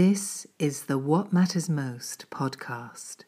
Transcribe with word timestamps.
This 0.00 0.46
is 0.60 0.84
the 0.84 0.96
What 0.96 1.32
Matters 1.32 1.68
Most 1.68 2.26
podcast. 2.30 3.24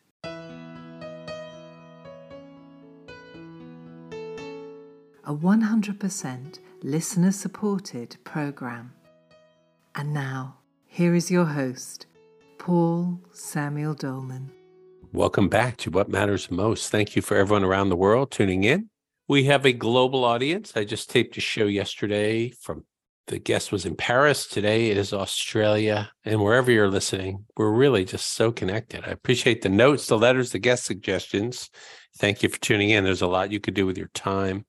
A 5.25 5.35
100% 5.35 6.59
listener 6.85 7.33
supported 7.33 8.17
program. 8.23 8.93
And 9.97 10.15
now, 10.15 10.59
here 10.87 11.17
is 11.17 11.29
your 11.29 11.47
host, 11.47 12.07
Paul 12.59 13.19
Samuel 13.33 13.95
Dolman. 13.95 14.53
Welcome 15.13 15.49
back 15.49 15.77
to 15.79 15.91
What 15.91 16.09
Matters 16.09 16.53
Most. 16.53 16.91
Thank 16.91 17.17
you 17.17 17.23
for 17.23 17.37
everyone 17.37 17.65
around 17.65 17.89
the 17.89 17.97
world 17.97 18.31
tuning 18.31 18.63
in. 18.63 18.91
We 19.27 19.43
have 19.47 19.67
a 19.67 19.73
global 19.73 20.25
audience. 20.25 20.75
I 20.77 20.85
just 20.85 21.11
taped 21.11 21.37
a 21.37 21.41
show 21.41 21.67
yesterday 21.67 22.51
from 22.51 22.85
the 23.31 23.39
guest 23.39 23.71
was 23.71 23.87
in 23.87 23.95
Paris. 23.95 24.45
Today 24.45 24.91
it 24.91 24.97
is 24.97 25.13
Australia. 25.13 26.11
And 26.25 26.43
wherever 26.43 26.71
you're 26.73 26.91
listening, 26.91 27.47
we're 27.57 27.71
really 27.71 28.05
just 28.05 28.33
so 28.33 28.51
connected. 28.51 29.05
I 29.05 29.11
appreciate 29.11 29.63
the 29.63 29.69
notes, 29.69 30.07
the 30.07 30.19
letters, 30.19 30.51
the 30.51 30.59
guest 30.59 30.85
suggestions. 30.85 31.71
Thank 32.19 32.43
you 32.43 32.49
for 32.49 32.59
tuning 32.61 32.91
in. 32.91 33.05
There's 33.05 33.23
a 33.23 33.29
lot 33.29 33.53
you 33.53 33.61
could 33.61 33.75
do 33.75 33.87
with 33.87 33.97
your 33.97 34.11
time. 34.15 34.67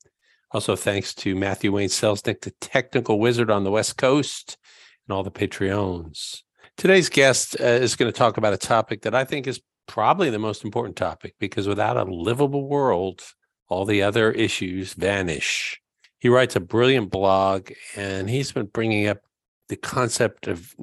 Also, 0.52 0.76
thanks 0.76 1.16
to 1.16 1.35
Matthew 1.35 1.71
Wayne 1.71 1.90
Selznick, 1.90 2.41
the 2.41 2.54
technical 2.62 3.20
wizard 3.20 3.49
on 3.49 3.63
the 3.63 3.71
West 3.71 3.98
Coast, 3.98 4.58
and 5.07 5.16
all 5.16 5.23
the 5.23 5.32
Patreons. 5.32 6.43
Today's 6.77 7.09
guest 7.09 7.59
uh, 7.59 7.63
is 7.63 7.96
going 7.96 8.12
to 8.12 8.18
talk 8.18 8.38
about 8.38 8.54
a 8.54 8.57
topic 8.57 9.02
that 9.02 9.16
I 9.16 9.23
think 9.23 9.48
is 9.48 9.59
probably 9.88 10.30
the 10.30 10.38
most 10.38 10.63
important 10.63 10.98
topic 10.98 11.34
because 11.40 11.68
without 11.68 11.98
a 11.98 12.04
livable 12.04 12.70
world, 12.70 13.23
all 13.70 13.85
the 13.85 14.04
other 14.04 14.32
issues 14.32 14.93
vanish. 14.93 15.80
He 16.21 16.30
writes 16.30 16.55
a 16.55 16.59
brilliant 16.59 17.09
blog 17.09 17.71
and 17.95 18.29
he's 18.29 18.52
been 18.52 18.67
bringing 18.67 19.07
up 19.07 19.17
the 19.70 19.75
concept 19.75 20.48
of 20.48 20.75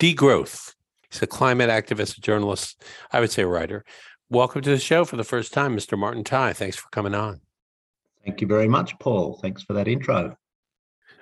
degrowth. 0.00 0.74
He's 1.10 1.20
a 1.20 1.26
climate 1.26 1.68
activist, 1.68 2.16
a 2.16 2.22
journalist, 2.22 2.82
I 3.12 3.20
would 3.20 3.30
say 3.30 3.42
a 3.42 3.46
writer. 3.46 3.84
Welcome 4.30 4.62
to 4.62 4.70
the 4.70 4.78
show 4.78 5.04
for 5.04 5.16
the 5.16 5.24
first 5.24 5.52
time, 5.52 5.76
Mr. 5.76 5.98
Martin 5.98 6.24
Tighe. 6.24 6.56
Thanks 6.56 6.76
for 6.76 6.88
coming 6.88 7.14
on. 7.14 7.42
Thank 8.24 8.40
you 8.40 8.46
very 8.46 8.66
much, 8.66 8.98
Paul. 8.98 9.38
Thanks 9.42 9.62
for 9.62 9.74
that 9.74 9.88
intro. 9.88 10.34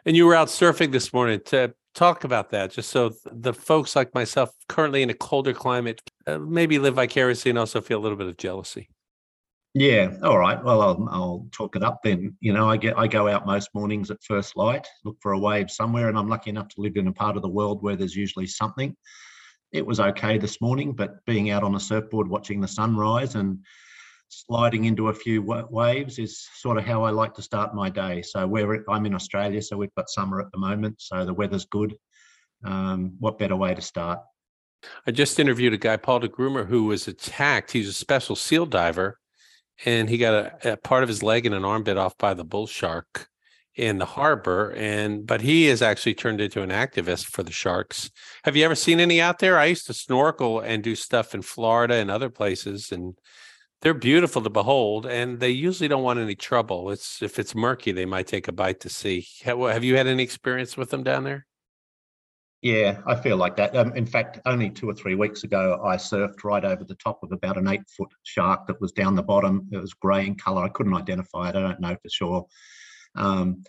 And 0.05 0.17
you 0.17 0.27
were 0.27 0.37
out 0.37 0.47
surfing 0.47 0.93
this 0.93 1.13
morning 1.13 1.41
to 1.47 1.75
talk 1.93 2.23
about 2.23 2.51
that, 2.51 2.71
just 2.71 2.91
so 2.91 3.15
the 3.25 3.53
folks 3.53 3.97
like 3.97 4.15
myself, 4.15 4.51
currently 4.69 5.03
in 5.03 5.11
a 5.11 5.15
colder 5.15 5.53
climate, 5.53 6.01
uh, 6.29 6.39
maybe 6.39 6.79
live 6.79 6.95
vicariously 6.95 7.51
and 7.51 7.59
also 7.59 7.81
feel 7.81 7.99
a 7.99 8.03
little 8.03 8.19
bit 8.19 8.29
of 8.29 8.37
jealousy. 8.37 8.91
Yeah. 9.79 10.17
All 10.23 10.39
right. 10.39 10.65
Well, 10.65 10.81
I'll, 10.81 11.09
I'll 11.11 11.47
talk 11.53 11.77
it 11.77 11.83
up 11.83 12.01
then. 12.03 12.35
You 12.41 12.55
know, 12.55 12.67
I 12.67 12.79
get 12.79 12.97
I 12.97 13.07
go 13.07 13.29
out 13.29 13.45
most 13.45 13.69
mornings 13.75 14.11
at 14.11 14.23
first 14.23 14.57
light, 14.57 14.89
look 15.05 15.19
for 15.21 15.33
a 15.33 15.39
wave 15.39 15.71
somewhere, 15.71 16.09
and 16.09 16.17
I'm 16.17 16.31
lucky 16.31 16.49
enough 16.49 16.69
to 16.69 16.81
live 16.81 16.97
in 16.97 17.09
a 17.09 17.13
part 17.13 17.37
of 17.37 17.43
the 17.43 17.51
world 17.51 17.83
where 17.83 17.95
there's 17.95 18.17
usually 18.17 18.47
something. 18.47 18.97
It 19.73 19.85
was 19.85 20.01
okay 20.01 20.39
this 20.39 20.63
morning, 20.63 20.95
but 20.95 21.23
being 21.27 21.51
out 21.51 21.63
on 21.63 21.75
a 21.75 21.81
surfboard 21.81 22.27
watching 22.27 22.63
the 22.63 22.67
sunrise 22.67 23.35
and 23.35 23.59
sliding 24.29 24.87
into 24.87 25.09
a 25.09 25.15
few 25.15 25.43
waves 25.43 26.19
is 26.19 26.49
sort 26.55 26.79
of 26.79 26.85
how 26.85 27.03
I 27.03 27.11
like 27.11 27.35
to 27.35 27.43
start 27.43 27.75
my 27.75 27.91
day. 27.91 28.23
So 28.23 28.47
where 28.47 28.83
I'm 28.89 29.05
in 29.05 29.15
Australia, 29.15 29.61
so 29.61 29.77
we've 29.77 29.95
got 29.95 30.09
summer 30.09 30.41
at 30.41 30.51
the 30.53 30.59
moment, 30.59 31.03
so 31.03 31.27
the 31.27 31.35
weather's 31.35 31.67
good. 31.67 31.95
Um, 32.65 33.17
what 33.21 33.39
better 33.39 33.57
way 33.57 33.75
to 33.75 33.83
start? 33.83 34.21
I 35.07 35.11
just 35.11 35.39
interviewed 35.39 35.75
a 35.75 35.77
guy, 35.77 35.99
Paul 35.99 36.21
de 36.21 36.29
Gelder, 36.29 36.65
who 36.65 36.85
was 36.85 37.07
attacked. 37.07 37.73
He's 37.73 37.91
a 37.91 37.93
special 37.93 38.37
seal 38.37 38.65
diver 38.65 39.19
and 39.85 40.09
he 40.09 40.19
got 40.19 40.35
a, 40.35 40.73
a, 40.73 40.77
part 40.77 41.03
of 41.03 41.09
his 41.09 41.23
leg 41.23 41.47
and 41.47 41.55
an 41.55 41.65
arm 41.65 41.83
bit 41.83 41.99
off 41.99 42.17
by 42.19 42.35
the 42.35 42.45
bull 42.45 42.67
shark 42.67 43.29
in 43.75 43.99
the 43.99 44.07
harbor 44.07 44.73
and 44.73 45.27
but 45.27 45.43
he 45.43 45.67
has 45.67 45.83
actually 45.83 46.15
turned 46.15 46.41
into 46.41 46.63
an 46.63 46.71
activist 46.71 47.27
for 47.27 47.43
the 47.43 47.53
sharks. 47.53 48.11
Have 48.45 48.57
you 48.57 48.65
ever 48.65 48.75
seen 48.75 49.01
any 49.01 49.21
out 49.21 49.39
there? 49.39 49.59
I 49.59 49.67
used 49.67 49.87
to 49.87 49.95
snorkel 49.95 50.61
and 50.61 50.83
do 50.83 50.97
stuff 50.97 51.35
in 51.35 51.43
florida 51.43 51.95
and 51.95 52.11
other 52.11 52.31
places 52.31 52.91
and 52.91 53.19
they're 53.83 53.93
beautiful 53.93 54.41
to 54.43 54.51
behold 54.51 55.05
and 55.05 55.41
they 55.41 55.51
usually 55.51 55.89
don't 55.89 56.03
want 56.03 56.19
any 56.19 56.35
trouble. 56.35 56.91
It's 56.91 57.21
if 57.23 57.39
it's 57.39 57.55
murky 57.55 57.93
they 57.93 58.07
might 58.07 58.27
take 58.27 58.49
a 58.49 58.53
bite 58.53 58.81
to 58.81 58.89
see. 58.89 59.27
Have 59.43 59.85
you 59.85 59.97
had 59.97 60.07
any 60.07 60.23
experience 60.23 60.79
with 60.79 60.89
them 60.89 61.03
down 61.03 61.25
there 61.25 61.47
yeah, 62.63 63.01
I 63.07 63.15
feel 63.15 63.37
like 63.37 63.57
that. 63.57 63.77
Um, 63.77 63.95
in 63.95 64.07
fact, 64.07 64.41
only 64.47 64.71
two 64.71 64.89
or 64.89 64.95
three 64.95 65.15
weeks 65.15 65.45
ago, 65.45 65.81
I 65.85 65.97
surfed 65.97 66.43
right 66.43 66.65
over 66.65 66.85
the 66.85 66.95
top 66.97 67.23
of 67.23 67.33
about 67.33 67.59
an 67.59 67.69
eight 67.69 67.89
foot 67.97 68.09
shark 68.23 68.67
that 68.67 68.81
was 68.81 68.93
down 68.93 69.15
the 69.15 69.23
bottom. 69.23 69.69
It 69.73 69.79
was 69.79 69.95
grey 69.95 70.27
in 70.27 70.35
colour. 70.37 70.65
I 70.65 70.69
couldn't 70.69 70.95
identify 70.95 71.51
it. 71.51 71.57
I 71.57 71.61
don't 71.61 71.81
know 71.81 71.97
for 72.03 72.09
sure. 72.09 72.47
Um, 73.15 73.63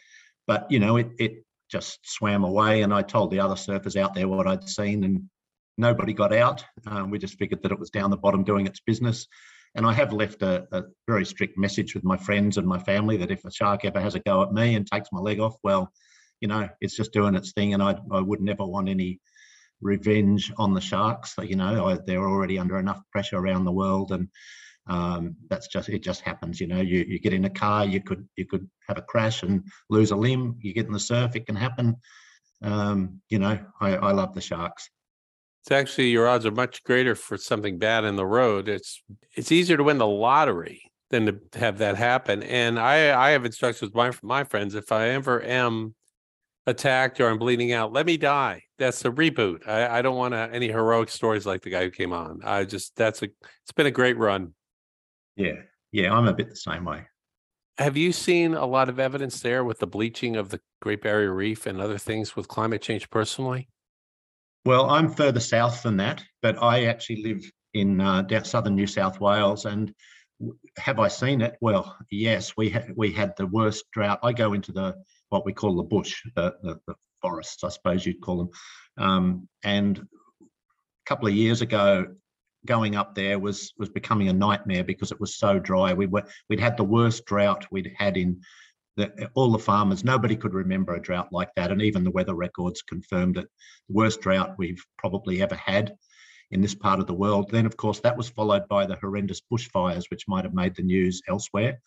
but, 0.48 0.72
you 0.72 0.80
know, 0.80 0.98
it, 0.98 1.10
it 1.20 1.46
just 1.70 2.00
swam 2.04 2.44
away. 2.44 2.82
And 2.82 2.94
I 2.94 3.02
told 3.02 3.32
the 3.32 3.42
other 3.42 3.56
surfers 3.56 3.98
out 3.98 4.16
there 4.16 4.28
what 4.28 4.48
I'd 4.48 4.68
seen, 4.68 5.04
and 5.04 5.30
nobody 5.78 6.14
got 6.14 6.34
out. 6.34 6.64
Um, 6.86 7.12
we 7.12 7.20
just 7.20 7.38
figured 7.38 7.62
that 7.64 7.72
it 7.72 7.80
was 7.80 7.90
down 7.90 8.10
the 8.10 8.18
bottom 8.18 8.44
doing 8.44 8.68
its 8.68 8.80
business. 8.80 9.28
And 9.76 9.86
I 9.86 9.94
have 9.94 10.14
left 10.14 10.42
a, 10.42 10.66
a, 10.72 10.84
very 11.08 11.26
strict 11.26 11.58
message 11.58 11.94
with 11.94 12.04
my 12.04 12.18
friends 12.18 12.58
and 12.58 12.66
my 12.66 12.80
family 12.80 13.18
that 13.18 13.32
if 13.32 13.46
a 13.46 13.52
shark 13.52 13.86
ever 13.86 14.00
has 14.00 14.16
a 14.16 14.20
go 14.20 14.42
at 14.42 14.54
me 14.54 14.76
and 14.76 14.88
takes 14.88 15.10
my 15.12 15.20
leg 15.20 15.40
off, 15.40 15.56
well, 15.62 15.92
you 16.42 16.48
know, 16.48 16.70
it's 16.82 16.96
just 16.96 17.14
doing 17.14 17.36
its 17.36 17.54
thing, 17.54 17.74
and 17.74 17.84
I 17.84 17.96
I 18.12 18.22
would 18.22 18.42
never 18.42 18.66
want 18.66 18.90
any 18.90 19.20
revenge 19.82 20.52
on 20.58 20.74
the 20.74 20.82
sharks. 20.82 21.36
You 21.42 21.56
know, 21.56 21.88
I, 21.88 22.00
they're 22.06 22.28
already 22.28 22.60
under 22.60 22.78
enough 22.80 23.02
pressure 23.12 23.38
around 23.38 23.66
the 23.66 23.72
world, 23.72 24.12
and 24.12 24.28
um, 24.88 25.36
that's 25.50 25.68
just 25.68 25.90
it. 25.90 26.04
Just 26.04 26.22
happens. 26.22 26.60
You 26.60 26.68
know, 26.68 26.82
you 26.82 27.06
you 27.08 27.20
get 27.20 27.34
in 27.34 27.46
a 27.46 27.50
car, 27.50 27.86
you 27.86 28.02
could 28.02 28.28
you 28.36 28.46
could 28.46 28.70
have 28.88 28.98
a 28.98 29.04
crash 29.04 29.44
and 29.44 29.64
lose 29.90 30.12
a 30.12 30.16
limb. 30.16 30.58
You 30.62 30.74
get 30.74 30.88
in 30.88 30.94
the 30.94 31.00
surf, 31.00 31.36
it 31.36 31.46
can 31.46 31.56
happen. 31.56 31.96
Um, 32.62 33.22
you 33.30 33.40
know, 33.40 33.60
I, 33.80 33.96
I 33.96 34.12
love 34.12 34.34
the 34.34 34.42
sharks. 34.42 34.90
It's 35.64 35.72
actually 35.72 36.10
your 36.10 36.28
odds 36.28 36.46
are 36.46 36.52
much 36.52 36.84
greater 36.84 37.14
for 37.14 37.38
something 37.38 37.78
bad 37.78 38.06
in 38.06 38.16
the 38.16 38.26
road. 38.26 38.70
It's 38.70 39.02
it's 39.36 39.52
easier 39.52 39.78
to 39.78 39.84
win 39.84 39.98
the 39.98 40.08
lottery 40.08 40.82
than 41.10 41.26
to 41.26 41.60
have 41.60 41.80
that 41.80 41.98
happen. 41.98 42.44
And 42.44 42.80
I 42.80 43.28
I 43.28 43.32
have 43.32 43.46
instructions 43.46 43.92
with 43.92 43.96
my 43.96 44.12
my 44.24 44.44
friends 44.44 44.76
if 44.76 44.92
I 44.92 45.10
ever 45.10 45.44
am 45.44 45.96
attacked 46.68 47.20
or 47.20 47.30
I'm 47.30 47.40
bleeding 47.40 47.72
out, 47.72 47.94
let 47.94 48.06
me 48.06 48.18
die. 48.18 48.64
That's 48.78 49.04
a 49.06 49.10
reboot. 49.10 49.68
I, 49.68 50.00
I 50.00 50.02
don't 50.04 50.18
want 50.18 50.34
to, 50.34 50.50
any 50.52 50.68
heroic 50.68 51.10
stories 51.10 51.46
like 51.46 51.62
the 51.62 51.72
guy 51.72 51.84
who 51.84 51.90
came 51.90 52.14
on. 52.14 52.42
I 52.44 52.66
just 52.66 52.96
that's 52.96 53.24
a 53.24 53.30
it's 53.64 53.72
been 53.76 53.88
a 53.88 53.92
great 53.92 54.18
run. 54.18 54.54
Yeah, 55.36 55.62
yeah, 55.92 56.14
I'm 56.14 56.28
a 56.28 56.34
bit 56.34 56.50
the 56.50 56.56
same 56.56 56.86
way. 56.86 57.08
Have 57.80 57.96
you 57.96 58.12
seen 58.12 58.54
a 58.54 58.66
lot 58.66 58.90
of 58.90 59.00
evidence 59.00 59.40
there 59.40 59.64
with 59.64 59.80
the 59.80 59.88
bleaching 59.88 60.36
of 60.36 60.50
the 60.50 60.60
Great 60.82 61.02
Barrier 61.02 61.34
Reef 61.34 61.68
and 61.68 61.80
other 61.80 62.00
things 62.00 62.36
with 62.36 62.48
climate 62.48 62.82
change 62.82 63.10
personally? 63.10 63.70
Well, 64.66 64.90
I'm 64.90 65.10
further 65.10 65.40
south 65.40 65.84
than 65.84 65.98
that, 65.98 66.24
but 66.42 66.62
I 66.62 66.86
actually 66.86 67.24
live 67.24 67.50
in 67.74 68.02
uh, 68.02 68.44
southern 68.44 68.76
New 68.76 68.88
South 68.88 69.20
Wales, 69.22 69.66
and 69.66 69.94
have 70.78 71.00
I 71.00 71.08
seen 71.08 71.42
it? 71.42 71.56
Well, 71.62 71.98
yes, 72.12 72.58
we 72.58 72.70
had 72.70 72.94
we 72.96 73.12
had 73.12 73.34
the 73.38 73.48
worst 73.48 73.86
drought. 73.92 74.20
I 74.24 74.34
go 74.34 74.54
into 74.54 74.72
the 74.72 74.96
what 75.30 75.46
we 75.46 75.54
call 75.54 75.76
the 75.76 75.84
bush, 75.84 76.22
the, 76.36 76.56
the, 76.64 76.80
the 76.88 76.96
forests, 77.22 77.64
I 77.64 77.70
suppose 77.70 78.06
you'd 78.06 78.22
call 78.22 78.38
them. 78.38 78.50
Um, 78.98 79.50
and 79.64 79.98
a 80.00 80.04
couple 81.06 81.28
of 81.28 81.34
years 81.34 81.62
ago, 81.62 82.08
going 82.66 82.96
up 82.96 83.16
there 83.16 83.40
was 83.40 83.74
was 83.78 83.90
becoming 83.90 84.30
a 84.30 84.34
nightmare 84.34 84.84
because 84.84 85.12
it 85.12 85.20
was 85.20 85.38
so 85.38 85.60
dry. 85.60 85.94
We 85.94 86.06
were 86.06 86.26
we'd 86.50 86.60
had 86.60 86.78
the 86.78 86.84
worst 86.84 87.26
drought 87.26 87.66
we'd 87.72 87.94
had 87.98 88.18
in 88.18 88.42
the, 88.98 89.30
all 89.36 89.52
the 89.52 89.60
farmers. 89.60 90.04
Nobody 90.04 90.36
could 90.36 90.54
remember 90.54 90.96
a 90.96 91.02
drought 91.02 91.30
like 91.32 91.50
that, 91.56 91.72
and 91.72 91.82
even 91.82 92.04
the 92.04 92.12
weather 92.12 92.36
records 92.36 92.82
confirmed 92.82 93.38
it. 93.38 93.48
The 93.88 93.94
worst 93.96 94.22
drought 94.22 94.56
we've 94.58 94.84
probably 94.98 95.42
ever 95.42 95.56
had 95.56 95.96
in 96.52 96.62
this 96.62 96.76
part 96.76 97.00
of 97.00 97.08
the 97.08 97.14
world. 97.14 97.50
Then, 97.52 97.66
of 97.66 97.78
course, 97.78 98.00
that 98.02 98.18
was 98.18 98.30
followed 98.30 98.68
by 98.68 98.86
the 98.86 98.96
horrendous 98.96 99.42
bushfires, 99.52 100.06
which 100.10 100.28
might 100.28 100.46
have 100.46 100.54
made 100.54 100.76
the 100.76 100.84
news 100.84 101.22
elsewhere. 101.28 101.80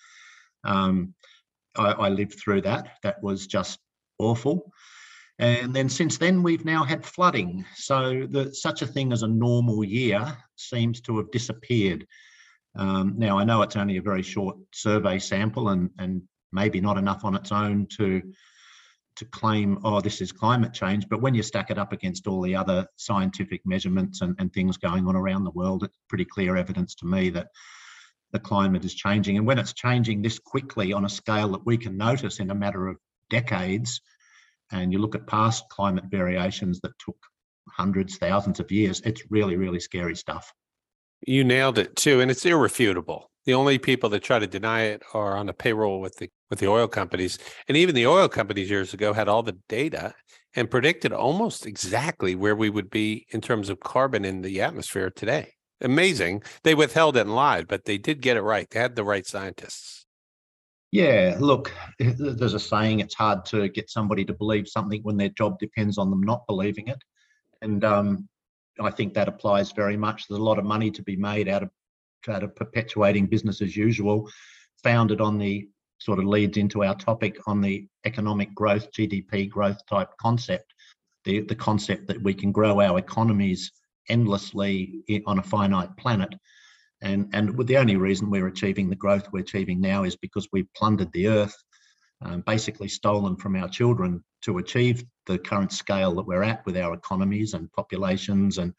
Um, 0.64 1.14
I, 1.76 1.92
I 1.92 2.08
lived 2.08 2.38
through 2.38 2.62
that. 2.62 2.98
That 3.03 3.22
was 3.22 3.47
just 3.47 3.78
awful. 4.19 4.72
And 5.38 5.75
then 5.75 5.88
since 5.88 6.19
then, 6.19 6.42
we've 6.42 6.66
now 6.66 6.84
had 6.84 7.04
flooding. 7.04 7.64
So 7.75 8.26
the, 8.31 8.54
such 8.54 8.82
a 8.82 8.86
thing 8.86 9.10
as 9.10 9.22
a 9.22 9.28
normal 9.28 9.82
year 9.82 10.37
seems 10.56 11.00
to 11.02 11.17
have 11.17 11.31
disappeared. 11.31 12.06
Um, 12.76 13.14
now, 13.17 13.38
I 13.38 13.44
know 13.44 13.62
it's 13.62 13.76
only 13.76 13.96
a 13.96 14.02
very 14.02 14.22
short 14.22 14.58
survey 14.75 15.19
sample 15.19 15.70
and, 15.70 15.88
and 15.99 16.22
maybe 16.52 16.81
not 16.81 16.99
enough 16.99 17.25
on 17.25 17.34
its 17.34 17.52
own 17.52 17.87
to, 17.96 18.20
to 19.17 19.25
claim, 19.25 19.78
oh, 19.82 20.02
this 20.02 20.20
is 20.20 20.31
climate 20.31 20.75
change. 20.75 21.08
But 21.08 21.22
when 21.22 21.34
you 21.34 21.43
stack 21.43 21.70
it 21.70 21.78
up 21.78 21.94
against 21.94 22.26
all 22.26 22.43
the 22.43 22.55
other 22.55 22.87
scientific 22.96 23.62
measurements 23.64 24.20
and, 24.20 24.37
and 24.38 24.52
things 24.52 24.76
going 24.76 25.06
on 25.08 25.17
around 25.17 25.44
the 25.44 25.50
world, 25.52 25.84
it's 25.84 25.99
pretty 26.08 26.26
clear 26.26 26.56
evidence 26.56 26.94
to 26.96 27.06
me 27.06 27.31
that 27.31 27.49
the 28.32 28.38
climate 28.38 28.85
is 28.85 28.94
changing. 28.94 29.37
And 29.37 29.47
when 29.47 29.59
it's 29.59 29.73
changing 29.73 30.23
this 30.23 30.38
quickly 30.38 30.93
on 30.93 31.05
a 31.05 31.09
scale 31.09 31.49
that 31.53 31.67
we 31.67 31.77
can 31.77 31.97
notice 31.97 32.41
in 32.41 32.50
a 32.50 32.55
matter 32.55 32.87
of 32.87 32.97
decades, 33.29 34.00
and 34.73 34.93
you 34.93 34.99
look 34.99 35.15
at 35.15 35.27
past 35.27 35.65
climate 35.69 36.05
variations 36.11 36.81
that 36.81 36.93
took 36.99 37.17
hundreds, 37.69 38.17
thousands 38.17 38.61
of 38.61 38.71
years, 38.71 39.00
it's 39.05 39.23
really, 39.31 39.56
really 39.56 39.81
scary 39.81 40.15
stuff. 40.15 40.53
You 41.27 41.44
nailed 41.44 41.79
it 41.79 41.97
too, 41.97 42.21
and 42.21 42.31
it's 42.31 42.47
irrefutable. 42.47 43.31
The 43.44 43.55
only 43.55 43.79
people 43.79 44.11
that 44.11 44.23
try 44.23 44.38
to 44.38 44.47
deny 44.47 44.82
it 44.82 45.03
are 45.12 45.37
on 45.37 45.47
the 45.47 45.53
payroll 45.53 46.00
with 46.00 46.17
the 46.17 46.29
with 46.50 46.59
the 46.59 46.69
oil 46.69 46.88
companies, 46.88 47.38
and 47.69 47.77
even 47.77 47.94
the 47.94 48.06
oil 48.06 48.29
companies 48.29 48.71
years 48.71 48.93
ago 48.93 49.12
had 49.12 49.29
all 49.29 49.43
the 49.43 49.59
data, 49.69 50.15
and 50.55 50.71
predicted 50.71 51.12
almost 51.12 51.67
exactly 51.67 52.35
where 52.35 52.56
we 52.56 52.71
would 52.71 52.91
be 52.91 53.27
in 53.31 53.41
terms 53.41 53.69
of 53.69 53.81
carbon 53.81 54.25
in 54.25 54.43
the 54.43 54.61
atmosphere 54.61 55.11
today. 55.11 55.55
Amazing. 55.81 56.43
They 56.62 56.75
withheld 56.75 57.17
it 57.17 57.23
and 57.23 57.35
lied, 57.35 57.67
but 57.69 57.85
they 57.85 57.99
did 57.99 58.21
get 58.21 58.37
it 58.37 58.43
right. 58.43 58.69
They 58.69 58.81
had 58.81 58.97
the 58.97 59.05
right 59.05 59.27
scientists. 59.27 60.05
Yeah, 60.93 61.37
look, 61.38 61.73
there's 61.99 62.55
a 62.55 62.59
saying 62.59 63.00
it's 63.00 63.15
hard 63.15 63.44
to 63.47 63.69
get 63.69 63.88
somebody 63.88 64.25
to 64.25 64.32
believe 64.32 64.67
something 64.69 65.03
when 65.03 65.17
their 65.17 65.29
job 65.29 65.59
depends 65.59 65.99
on 65.99 66.11
them 66.11 66.23
not 66.23 66.47
believing 66.49 66.88
it. 66.88 67.03
And 67.62 67.85
um, 67.85 68.29
I 68.81 68.91
think 68.91 69.15
that 69.15 69.29
applies 69.29 69.73
very 69.73 69.97
much. 69.97 70.27
There's 70.27 70.41
a 70.41 70.43
lot 70.43 70.59
of 70.59 70.65
money 70.65 70.91
to 70.91 71.03
be 71.03 71.17
made 71.17 71.49
out 71.49 71.62
of 71.62 71.71
out 72.29 72.43
of 72.43 72.55
perpetuating 72.55 73.27
business 73.27 73.62
as 73.62 73.75
usual, 73.75 74.29
founded 74.82 75.23
on 75.23 75.38
the 75.38 75.69
sort 75.99 76.19
of 76.19 76.27
leads 76.27 76.56
into 76.59 76.85
our 76.85 76.94
topic 76.94 77.38
on 77.47 77.61
the 77.61 77.87
economic 78.05 78.55
growth, 78.55 78.91
GDP 78.93 79.49
growth 79.49 79.79
type 79.87 80.11
concept, 80.21 80.75
the, 81.25 81.41
the 81.41 81.55
concept 81.55 82.09
that 82.09 82.23
we 82.23 82.35
can 82.35 82.53
grow 82.53 82.81
our 82.81 82.99
economies 82.99 83.73
endlessly 84.08 85.02
on 85.26 85.38
a 85.38 85.43
finite 85.43 85.97
planet. 85.97 86.35
And, 87.02 87.31
and 87.32 87.56
the 87.67 87.79
only 87.79 87.97
reason 87.97 88.31
we're 88.31 88.47
achieving 88.47 88.91
the 88.91 88.97
growth 88.97 89.29
we're 89.32 89.41
achieving 89.41 89.81
now 89.81 90.05
is 90.05 90.17
because 90.17 90.49
we've 90.52 90.73
plundered 90.75 91.12
the 91.12 91.29
earth, 91.29 91.56
um, 92.23 92.43
basically 92.43 92.88
stolen 92.88 93.37
from 93.37 93.56
our 93.56 93.69
children 93.69 94.23
to 94.43 94.58
achieve 94.58 95.05
the 95.26 95.38
current 95.38 95.73
scale 95.73 96.14
that 96.14 96.26
we're 96.26 96.43
at 96.43 96.64
with 96.67 96.76
our 96.76 96.93
economies 96.93 97.55
and 97.55 97.73
populations 97.73 98.58
and 98.58 98.75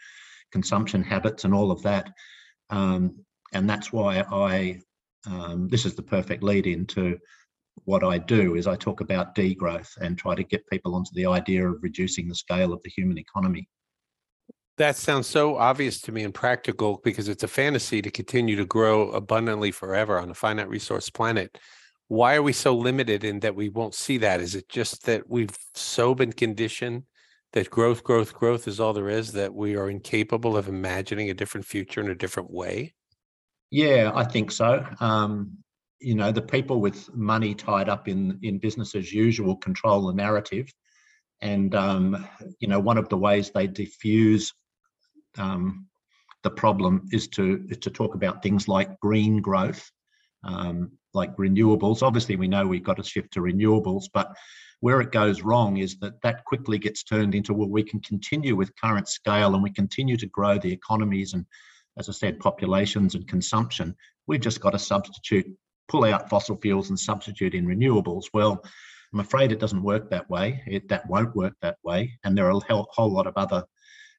consumption 0.51 1.03
habits 1.03 1.45
and 1.45 1.53
all 1.53 1.71
of 1.71 1.81
that. 1.83 2.11
Um, 2.69 3.25
and 3.53 3.69
that's 3.69 3.91
why 3.91 4.23
I 4.31 4.81
um, 5.27 5.67
this 5.67 5.85
is 5.85 5.95
the 5.95 6.03
perfect 6.03 6.43
lead 6.43 6.67
into 6.67 7.17
what 7.85 8.03
I 8.03 8.17
do 8.17 8.55
is 8.55 8.67
I 8.67 8.75
talk 8.75 9.01
about 9.01 9.35
degrowth 9.35 9.97
and 9.97 10.17
try 10.17 10.35
to 10.35 10.43
get 10.43 10.67
people 10.67 10.95
onto 10.95 11.11
the 11.13 11.25
idea 11.25 11.67
of 11.67 11.81
reducing 11.81 12.27
the 12.27 12.35
scale 12.35 12.73
of 12.73 12.81
the 12.83 12.89
human 12.89 13.17
economy. 13.17 13.67
That 14.77 14.95
sounds 14.95 15.27
so 15.27 15.57
obvious 15.57 16.01
to 16.01 16.11
me 16.11 16.23
and 16.23 16.33
practical 16.33 17.01
because 17.03 17.27
it's 17.29 17.43
a 17.43 17.47
fantasy 17.47 18.01
to 18.01 18.09
continue 18.09 18.55
to 18.55 18.65
grow 18.65 19.11
abundantly 19.11 19.71
forever 19.71 20.19
on 20.19 20.29
a 20.29 20.33
finite 20.33 20.69
resource 20.69 21.09
planet. 21.09 21.57
Why 22.07 22.35
are 22.35 22.41
we 22.41 22.53
so 22.53 22.75
limited 22.75 23.23
in 23.23 23.39
that 23.41 23.55
we 23.55 23.69
won't 23.69 23.95
see 23.95 24.17
that? 24.17 24.41
Is 24.41 24.55
it 24.55 24.67
just 24.69 25.05
that 25.05 25.29
we've 25.29 25.55
so 25.75 26.15
been 26.15 26.33
conditioned 26.33 27.03
that 27.53 27.69
growth, 27.69 28.03
growth, 28.03 28.33
growth 28.33 28.67
is 28.67 28.79
all 28.79 28.93
there 28.93 29.09
is, 29.09 29.33
that 29.33 29.53
we 29.53 29.75
are 29.75 29.89
incapable 29.89 30.55
of 30.55 30.67
imagining 30.67 31.29
a 31.29 31.33
different 31.33 31.65
future 31.65 32.01
in 32.01 32.09
a 32.09 32.15
different 32.15 32.49
way? 32.49 32.93
Yeah, 33.69 34.11
I 34.13 34.23
think 34.23 34.51
so. 34.51 34.85
Um, 34.99 35.57
you 35.99 36.15
know, 36.15 36.31
the 36.31 36.41
people 36.41 36.81
with 36.81 37.13
money 37.13 37.53
tied 37.53 37.87
up 37.87 38.07
in 38.07 38.39
in 38.41 38.57
business 38.57 38.95
as 38.95 39.13
usual 39.13 39.55
control 39.55 40.07
the 40.07 40.13
narrative, 40.13 40.73
and 41.41 41.73
um, 41.75 42.27
you 42.59 42.67
know, 42.67 42.79
one 42.79 42.97
of 42.97 43.07
the 43.09 43.17
ways 43.17 43.51
they 43.51 43.67
diffuse 43.67 44.53
um, 45.37 45.87
the 46.43 46.49
problem 46.49 47.07
is 47.11 47.27
to 47.29 47.65
is 47.69 47.77
to 47.79 47.89
talk 47.89 48.15
about 48.15 48.41
things 48.41 48.67
like 48.67 48.99
green 48.99 49.41
growth, 49.41 49.89
um, 50.43 50.91
like 51.13 51.35
renewables. 51.37 52.01
Obviously, 52.01 52.35
we 52.35 52.47
know 52.47 52.65
we've 52.65 52.83
got 52.83 52.97
to 52.97 53.03
shift 53.03 53.33
to 53.33 53.41
renewables, 53.41 54.05
but 54.13 54.35
where 54.79 54.99
it 54.99 55.11
goes 55.11 55.43
wrong 55.43 55.77
is 55.77 55.97
that 55.99 56.19
that 56.23 56.43
quickly 56.45 56.79
gets 56.79 57.03
turned 57.03 57.35
into 57.35 57.53
well, 57.53 57.69
we 57.69 57.83
can 57.83 57.99
continue 57.99 58.55
with 58.55 58.75
current 58.81 59.07
scale 59.07 59.53
and 59.53 59.61
we 59.61 59.69
continue 59.69 60.17
to 60.17 60.25
grow 60.27 60.57
the 60.57 60.71
economies 60.71 61.33
and 61.33 61.45
as 61.97 62.09
I 62.09 62.13
said, 62.13 62.39
populations 62.39 63.15
and 63.15 63.27
consumption. 63.27 63.95
We've 64.27 64.41
just 64.41 64.61
got 64.61 64.71
to 64.71 64.79
substitute, 64.79 65.45
pull 65.87 66.05
out 66.05 66.29
fossil 66.29 66.57
fuels 66.57 66.89
and 66.89 66.99
substitute 66.99 67.53
in 67.53 67.65
renewables. 67.65 68.25
Well, 68.33 68.63
I'm 69.13 69.19
afraid 69.19 69.51
it 69.51 69.59
doesn't 69.59 69.83
work 69.83 70.09
that 70.09 70.29
way. 70.29 70.63
It, 70.67 70.87
that 70.89 71.09
won't 71.09 71.35
work 71.35 71.53
that 71.61 71.77
way. 71.83 72.17
And 72.23 72.37
there 72.37 72.49
are 72.49 72.51
a 72.51 72.83
whole 72.91 73.11
lot 73.11 73.27
of 73.27 73.33
other 73.35 73.65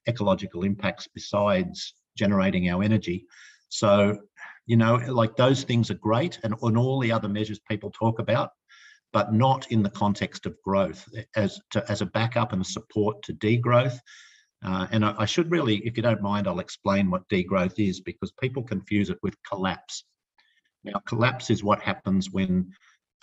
ecological 0.07 0.63
impacts 0.63 1.07
besides 1.13 1.93
generating 2.17 2.69
our 2.69 2.83
energy. 2.83 3.25
So, 3.69 4.17
you 4.65 4.77
know, 4.77 4.95
like 4.95 5.35
those 5.35 5.63
things 5.63 5.89
are 5.89 5.95
great 5.95 6.39
and 6.43 6.55
on 6.61 6.77
all 6.77 6.99
the 6.99 7.11
other 7.11 7.27
measures 7.27 7.59
people 7.69 7.91
talk 7.91 8.19
about, 8.19 8.51
but 9.11 9.33
not 9.33 9.71
in 9.71 9.83
the 9.83 9.89
context 9.89 10.45
of 10.45 10.55
growth 10.63 11.07
as 11.35 11.59
to, 11.71 11.83
as 11.91 12.01
a 12.01 12.07
backup 12.07 12.53
and 12.53 12.61
a 12.61 12.65
support 12.65 13.21
to 13.23 13.33
degrowth 13.33 13.99
uh, 14.63 14.87
and 14.91 15.03
I, 15.03 15.13
I, 15.19 15.25
should 15.25 15.51
really, 15.51 15.77
if 15.79 15.97
you 15.97 16.03
don't 16.03 16.21
mind, 16.21 16.47
I'll 16.47 16.59
explain 16.59 17.11
what 17.11 17.27
degrowth 17.27 17.73
is 17.77 17.99
because 17.99 18.31
people 18.39 18.63
confuse 18.63 19.09
it 19.09 19.17
with 19.21 19.35
collapse. 19.43 20.05
Now, 20.85 21.01
collapse 21.05 21.49
is 21.49 21.63
what 21.63 21.81
happens 21.81 22.31
when 22.31 22.71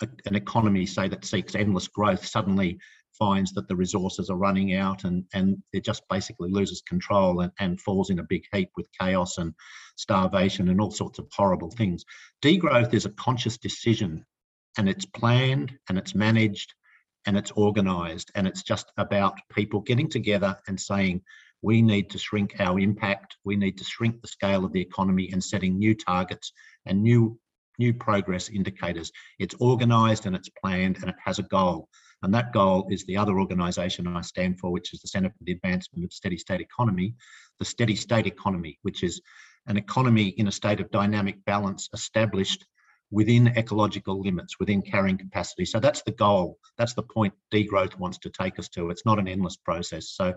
a, 0.03 0.07
an 0.25 0.35
economy, 0.35 0.85
say, 0.85 1.07
that 1.07 1.25
seeks 1.25 1.55
endless 1.55 1.87
growth, 1.87 2.25
suddenly 2.25 2.79
finds 3.21 3.53
that 3.53 3.67
the 3.67 3.75
resources 3.75 4.31
are 4.31 4.35
running 4.35 4.73
out 4.73 5.03
and, 5.03 5.23
and 5.35 5.61
it 5.73 5.85
just 5.85 6.01
basically 6.09 6.49
loses 6.49 6.81
control 6.81 7.41
and, 7.41 7.51
and 7.59 7.79
falls 7.79 8.09
in 8.09 8.17
a 8.17 8.23
big 8.23 8.41
heap 8.51 8.69
with 8.75 8.87
chaos 8.99 9.37
and 9.37 9.53
starvation 9.95 10.69
and 10.69 10.81
all 10.81 10.89
sorts 10.89 11.19
of 11.19 11.27
horrible 11.31 11.69
things. 11.69 12.03
Degrowth 12.43 12.95
is 12.95 13.05
a 13.05 13.11
conscious 13.11 13.59
decision 13.59 14.25
and 14.79 14.89
it's 14.89 15.05
planned 15.05 15.71
and 15.87 15.99
it's 15.99 16.15
managed 16.15 16.73
and 17.27 17.37
it's 17.37 17.51
organized 17.51 18.31
and 18.33 18.47
it's 18.47 18.63
just 18.63 18.91
about 18.97 19.37
people 19.55 19.81
getting 19.81 20.09
together 20.09 20.57
and 20.67 20.79
saying 20.79 21.21
we 21.61 21.83
need 21.83 22.09
to 22.09 22.17
shrink 22.17 22.55
our 22.57 22.79
impact. 22.79 23.37
We 23.45 23.55
need 23.55 23.77
to 23.77 23.83
shrink 23.83 24.19
the 24.19 24.29
scale 24.29 24.65
of 24.65 24.73
the 24.73 24.81
economy 24.81 25.29
and 25.31 25.43
setting 25.43 25.77
new 25.77 25.93
targets 25.93 26.53
and 26.87 27.03
new 27.03 27.37
new 27.77 27.93
progress 27.93 28.49
indicators. 28.49 29.11
It's 29.39 29.55
organized 29.59 30.25
and 30.25 30.35
it's 30.35 30.49
planned 30.49 30.97
and 30.97 31.09
it 31.09 31.15
has 31.23 31.37
a 31.37 31.43
goal 31.43 31.87
and 32.23 32.33
that 32.33 32.53
goal 32.53 32.87
is 32.89 33.05
the 33.05 33.17
other 33.17 33.39
organization 33.39 34.07
i 34.07 34.21
stand 34.21 34.59
for 34.59 34.71
which 34.71 34.93
is 34.93 35.01
the 35.01 35.07
center 35.07 35.29
for 35.29 35.43
the 35.43 35.51
advancement 35.51 36.05
of 36.05 36.13
steady 36.13 36.37
state 36.37 36.61
economy 36.61 37.13
the 37.59 37.65
steady 37.65 37.95
state 37.95 38.27
economy 38.27 38.77
which 38.81 39.03
is 39.03 39.21
an 39.67 39.77
economy 39.77 40.29
in 40.37 40.47
a 40.47 40.51
state 40.51 40.79
of 40.79 40.89
dynamic 40.91 41.43
balance 41.45 41.89
established 41.93 42.65
within 43.11 43.49
ecological 43.57 44.21
limits, 44.21 44.57
within 44.59 44.81
carrying 44.81 45.17
capacity. 45.17 45.65
So 45.65 45.79
that's 45.79 46.01
the 46.03 46.11
goal. 46.11 46.57
That's 46.77 46.93
the 46.93 47.03
point 47.03 47.33
degrowth 47.53 47.99
wants 47.99 48.17
to 48.19 48.29
take 48.29 48.57
us 48.57 48.69
to. 48.69 48.89
It's 48.89 49.05
not 49.05 49.19
an 49.19 49.27
endless 49.27 49.57
process. 49.57 50.09
So 50.09 50.33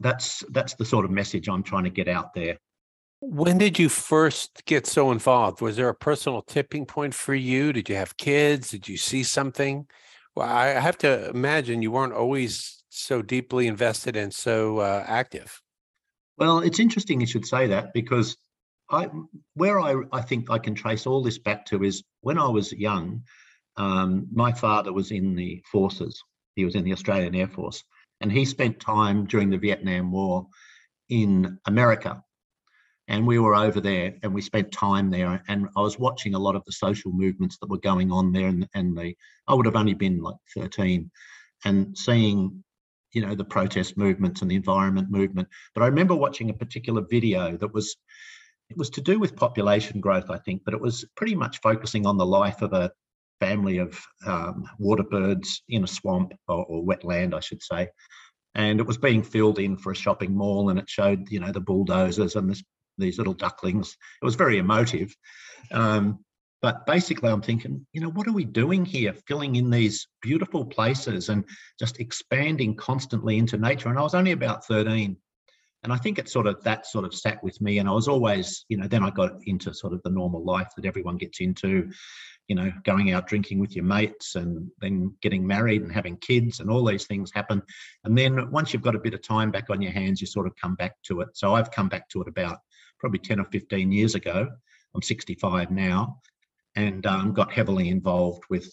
that's 0.00 0.42
that's 0.50 0.74
the 0.74 0.84
sort 0.84 1.04
of 1.04 1.12
message 1.12 1.48
I'm 1.48 1.62
trying 1.62 1.84
to 1.84 1.90
get 1.90 2.08
out 2.08 2.34
there. 2.34 2.58
When 3.20 3.56
did 3.58 3.78
you 3.78 3.88
first 3.88 4.64
get 4.66 4.86
so 4.86 5.10
involved? 5.10 5.62
Was 5.62 5.76
there 5.76 5.88
a 5.88 5.94
personal 5.94 6.42
tipping 6.42 6.84
point 6.84 7.14
for 7.14 7.34
you? 7.34 7.72
Did 7.72 7.88
you 7.88 7.94
have 7.94 8.16
kids? 8.16 8.70
Did 8.70 8.88
you 8.88 8.98
see 8.98 9.22
something? 9.22 9.86
Well, 10.34 10.48
I 10.48 10.66
have 10.80 10.98
to 10.98 11.30
imagine 11.30 11.82
you 11.82 11.92
weren't 11.92 12.12
always 12.12 12.82
so 12.88 13.22
deeply 13.22 13.66
invested 13.66 14.16
and 14.16 14.32
so 14.34 14.78
uh, 14.78 15.04
active. 15.06 15.60
Well, 16.38 16.60
it's 16.60 16.80
interesting 16.80 17.20
you 17.20 17.26
should 17.26 17.46
say 17.46 17.66
that 17.68 17.92
because 17.92 18.36
I 18.90 19.08
where 19.54 19.80
I 19.80 19.94
I 20.12 20.20
think 20.20 20.50
I 20.50 20.58
can 20.58 20.74
trace 20.74 21.06
all 21.06 21.22
this 21.22 21.38
back 21.38 21.64
to 21.66 21.84
is 21.84 22.02
when 22.20 22.38
I 22.38 22.48
was 22.48 22.72
young. 22.72 23.22
Um, 23.76 24.26
my 24.32 24.52
father 24.52 24.92
was 24.92 25.10
in 25.10 25.34
the 25.34 25.62
forces. 25.70 26.22
He 26.54 26.64
was 26.64 26.74
in 26.74 26.84
the 26.84 26.92
Australian 26.92 27.34
Air 27.34 27.48
Force, 27.48 27.82
and 28.20 28.30
he 28.30 28.44
spent 28.44 28.80
time 28.80 29.26
during 29.26 29.50
the 29.50 29.58
Vietnam 29.58 30.12
War 30.12 30.46
in 31.08 31.58
America. 31.66 32.22
And 33.08 33.26
we 33.26 33.38
were 33.38 33.54
over 33.54 33.80
there, 33.80 34.14
and 34.22 34.32
we 34.32 34.40
spent 34.40 34.72
time 34.72 35.10
there. 35.10 35.42
And 35.48 35.68
I 35.76 35.82
was 35.82 35.98
watching 35.98 36.34
a 36.34 36.38
lot 36.38 36.56
of 36.56 36.64
the 36.64 36.72
social 36.72 37.12
movements 37.12 37.58
that 37.58 37.68
were 37.68 37.78
going 37.78 38.10
on 38.10 38.32
there. 38.32 38.48
And, 38.48 38.66
and 38.74 38.96
the 38.96 39.14
I 39.46 39.54
would 39.54 39.66
have 39.66 39.76
only 39.76 39.94
been 39.94 40.20
like 40.22 40.36
13, 40.54 41.10
and 41.64 41.96
seeing 41.96 42.64
you 43.12 43.24
know 43.24 43.34
the 43.34 43.44
protest 43.44 43.96
movements 43.96 44.42
and 44.42 44.50
the 44.50 44.56
environment 44.56 45.10
movement. 45.10 45.48
But 45.74 45.82
I 45.82 45.86
remember 45.86 46.14
watching 46.14 46.50
a 46.50 46.54
particular 46.54 47.02
video 47.02 47.56
that 47.58 47.72
was 47.72 47.96
it 48.70 48.76
was 48.76 48.90
to 48.90 49.00
do 49.00 49.18
with 49.18 49.36
population 49.36 50.00
growth, 50.00 50.30
I 50.30 50.38
think, 50.38 50.62
but 50.64 50.74
it 50.74 50.80
was 50.80 51.04
pretty 51.16 51.34
much 51.34 51.60
focusing 51.60 52.06
on 52.06 52.16
the 52.16 52.26
life 52.26 52.62
of 52.62 52.72
a 52.72 52.90
family 53.40 53.78
of 53.78 54.00
um, 54.26 54.64
water 54.78 55.02
birds 55.02 55.62
in 55.68 55.84
a 55.84 55.86
swamp 55.86 56.32
or, 56.48 56.64
or, 56.64 56.84
wetland, 56.84 57.34
I 57.34 57.40
should 57.40 57.62
say. 57.62 57.88
And 58.54 58.80
it 58.80 58.86
was 58.86 58.96
being 58.96 59.22
filled 59.22 59.58
in 59.58 59.76
for 59.76 59.92
a 59.92 59.96
shopping 59.96 60.34
mall, 60.34 60.70
and 60.70 60.78
it 60.78 60.88
showed, 60.88 61.30
you 61.30 61.40
know, 61.40 61.52
the 61.52 61.60
bulldozers 61.60 62.36
and 62.36 62.48
this, 62.48 62.62
these 62.98 63.18
little 63.18 63.34
ducklings. 63.34 63.96
It 64.22 64.24
was 64.24 64.34
very 64.34 64.58
emotive. 64.58 65.14
Um, 65.72 66.24
but 66.62 66.86
basically, 66.86 67.30
I'm 67.30 67.42
thinking, 67.42 67.86
you 67.92 68.00
know, 68.00 68.08
what 68.08 68.26
are 68.26 68.32
we 68.32 68.44
doing 68.44 68.86
here, 68.86 69.14
filling 69.26 69.56
in 69.56 69.68
these 69.68 70.08
beautiful 70.22 70.64
places 70.64 71.28
and 71.28 71.44
just 71.78 72.00
expanding 72.00 72.74
constantly 72.74 73.36
into 73.36 73.58
nature? 73.58 73.90
And 73.90 73.98
I 73.98 74.02
was 74.02 74.14
only 74.14 74.32
about 74.32 74.64
13 74.64 75.16
and 75.84 75.92
I 75.92 75.96
think 75.96 76.18
it 76.18 76.30
sort 76.30 76.46
of 76.46 76.64
that 76.64 76.86
sort 76.86 77.04
of 77.04 77.14
sat 77.14 77.44
with 77.44 77.60
me. 77.60 77.78
And 77.78 77.88
I 77.88 77.92
was 77.92 78.08
always, 78.08 78.64
you 78.70 78.78
know, 78.78 78.88
then 78.88 79.02
I 79.02 79.10
got 79.10 79.32
into 79.44 79.74
sort 79.74 79.92
of 79.92 80.02
the 80.02 80.10
normal 80.10 80.42
life 80.42 80.70
that 80.76 80.86
everyone 80.86 81.18
gets 81.18 81.40
into, 81.40 81.90
you 82.48 82.56
know, 82.56 82.72
going 82.84 83.12
out 83.12 83.26
drinking 83.26 83.58
with 83.58 83.76
your 83.76 83.84
mates 83.84 84.34
and 84.34 84.70
then 84.80 85.14
getting 85.20 85.46
married 85.46 85.82
and 85.82 85.92
having 85.92 86.16
kids 86.16 86.60
and 86.60 86.70
all 86.70 86.84
these 86.84 87.06
things 87.06 87.30
happen. 87.34 87.62
And 88.04 88.16
then 88.16 88.50
once 88.50 88.72
you've 88.72 88.82
got 88.82 88.94
a 88.94 89.00
bit 89.00 89.12
of 89.12 89.20
time 89.20 89.50
back 89.50 89.68
on 89.68 89.82
your 89.82 89.92
hands, 89.92 90.22
you 90.22 90.26
sort 90.26 90.46
of 90.46 90.56
come 90.56 90.74
back 90.74 90.94
to 91.04 91.20
it. 91.20 91.28
So 91.34 91.54
I've 91.54 91.70
come 91.70 91.90
back 91.90 92.08
to 92.10 92.22
it 92.22 92.28
about 92.28 92.58
probably 93.04 93.18
10 93.18 93.38
or 93.38 93.44
15 93.44 93.92
years 93.92 94.14
ago. 94.14 94.48
I'm 94.94 95.02
65 95.02 95.70
now 95.70 96.22
and 96.74 97.04
um, 97.04 97.34
got 97.34 97.52
heavily 97.52 97.90
involved 97.90 98.44
with 98.48 98.72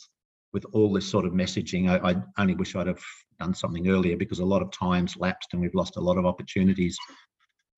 with 0.54 0.66
all 0.72 0.94
this 0.94 1.06
sort 1.06 1.26
of 1.26 1.34
messaging. 1.34 1.90
I, 1.90 2.12
I 2.12 2.16
only 2.38 2.56
wish 2.56 2.74
I'd 2.74 2.88
have 2.88 3.04
done 3.40 3.54
something 3.54 3.90
earlier 3.90 4.16
because 4.16 4.40
a 4.40 4.46
lot 4.46 4.62
of 4.62 4.72
time's 4.72 5.18
lapsed 5.18 5.50
and 5.52 5.62
we've 5.62 5.76
lost 5.76 5.98
a 5.98 6.02
lot 6.02 6.18
of 6.18 6.26
opportunities 6.26 6.98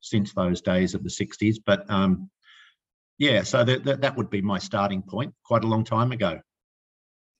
since 0.01 0.31
those 0.33 0.61
days 0.61 0.93
of 0.93 1.03
the 1.03 1.09
60s. 1.09 1.55
But 1.65 1.89
um, 1.89 2.29
yeah, 3.17 3.41
so 3.41 3.63
that, 3.63 3.83
that, 3.85 4.01
that 4.01 4.15
would 4.15 4.29
be 4.29 4.41
my 4.43 4.59
starting 4.59 5.01
point 5.01 5.33
quite 5.43 5.63
a 5.63 5.67
long 5.67 5.83
time 5.83 6.11
ago. 6.11 6.39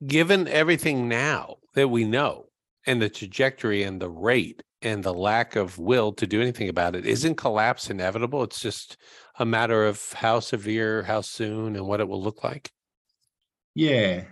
Given 0.05 0.47
everything 0.47 1.07
now 1.07 1.57
that 1.75 1.89
we 1.89 2.03
know 2.03 2.45
and 2.87 2.99
the 2.99 3.09
trajectory 3.09 3.83
and 3.83 4.01
the 4.01 4.09
rate 4.09 4.63
and 4.83 5.03
the 5.03 5.13
lack 5.13 5.55
of 5.55 5.77
will 5.77 6.11
to 6.13 6.27
do 6.27 6.41
anything 6.41 6.69
about 6.69 6.95
it, 6.95 7.05
isn't 7.05 7.35
collapse 7.35 7.89
inevitable? 7.89 8.43
It's 8.43 8.59
just 8.59 8.97
a 9.39 9.45
matter 9.45 9.85
of 9.85 10.13
how 10.13 10.39
severe, 10.39 11.03
how 11.03 11.21
soon, 11.21 11.75
and 11.75 11.85
what 11.85 11.99
it 11.99 12.07
will 12.07 12.21
look 12.21 12.43
like. 12.43 12.71
Yeah, 13.75 14.25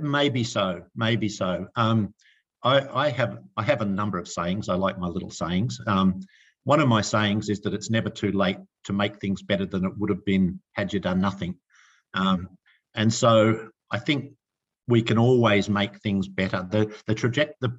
maybe 0.00 0.42
so, 0.42 0.82
maybe 0.96 1.28
so. 1.28 1.68
Um, 1.76 2.14
I, 2.62 3.06
I 3.06 3.08
have 3.10 3.38
I 3.56 3.62
have 3.62 3.80
a 3.80 3.86
number 3.86 4.18
of 4.18 4.28
sayings. 4.28 4.68
I 4.68 4.74
like 4.74 4.98
my 4.98 5.06
little 5.06 5.30
sayings. 5.30 5.80
Um, 5.86 6.20
one 6.64 6.80
of 6.80 6.88
my 6.88 7.00
sayings 7.00 7.48
is 7.48 7.60
that 7.60 7.74
it's 7.74 7.90
never 7.90 8.10
too 8.10 8.32
late 8.32 8.58
to 8.84 8.92
make 8.92 9.18
things 9.18 9.42
better 9.42 9.66
than 9.66 9.84
it 9.84 9.96
would 9.96 10.10
have 10.10 10.24
been 10.24 10.60
had 10.72 10.92
you 10.92 11.00
done 11.00 11.20
nothing. 11.20 11.56
Um, 12.14 12.48
and 12.94 13.12
so 13.12 13.68
I 13.90 13.98
think 13.98 14.32
we 14.88 15.02
can 15.02 15.18
always 15.18 15.68
make 15.68 16.00
things 16.00 16.28
better. 16.28 16.66
The 16.68 16.94
the 17.06 17.14
trajectory, 17.14 17.56
the 17.60 17.78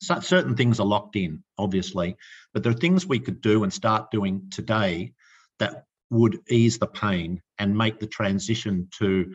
certain 0.00 0.56
things 0.56 0.80
are 0.80 0.86
locked 0.86 1.16
in, 1.16 1.42
obviously, 1.58 2.16
but 2.52 2.62
there 2.62 2.72
are 2.72 2.76
things 2.76 3.06
we 3.06 3.20
could 3.20 3.40
do 3.40 3.62
and 3.62 3.72
start 3.72 4.10
doing 4.10 4.48
today 4.50 5.12
that 5.58 5.84
would 6.10 6.38
ease 6.48 6.78
the 6.78 6.86
pain 6.86 7.40
and 7.58 7.76
make 7.76 7.98
the 7.98 8.06
transition 8.06 8.88
to 8.98 9.34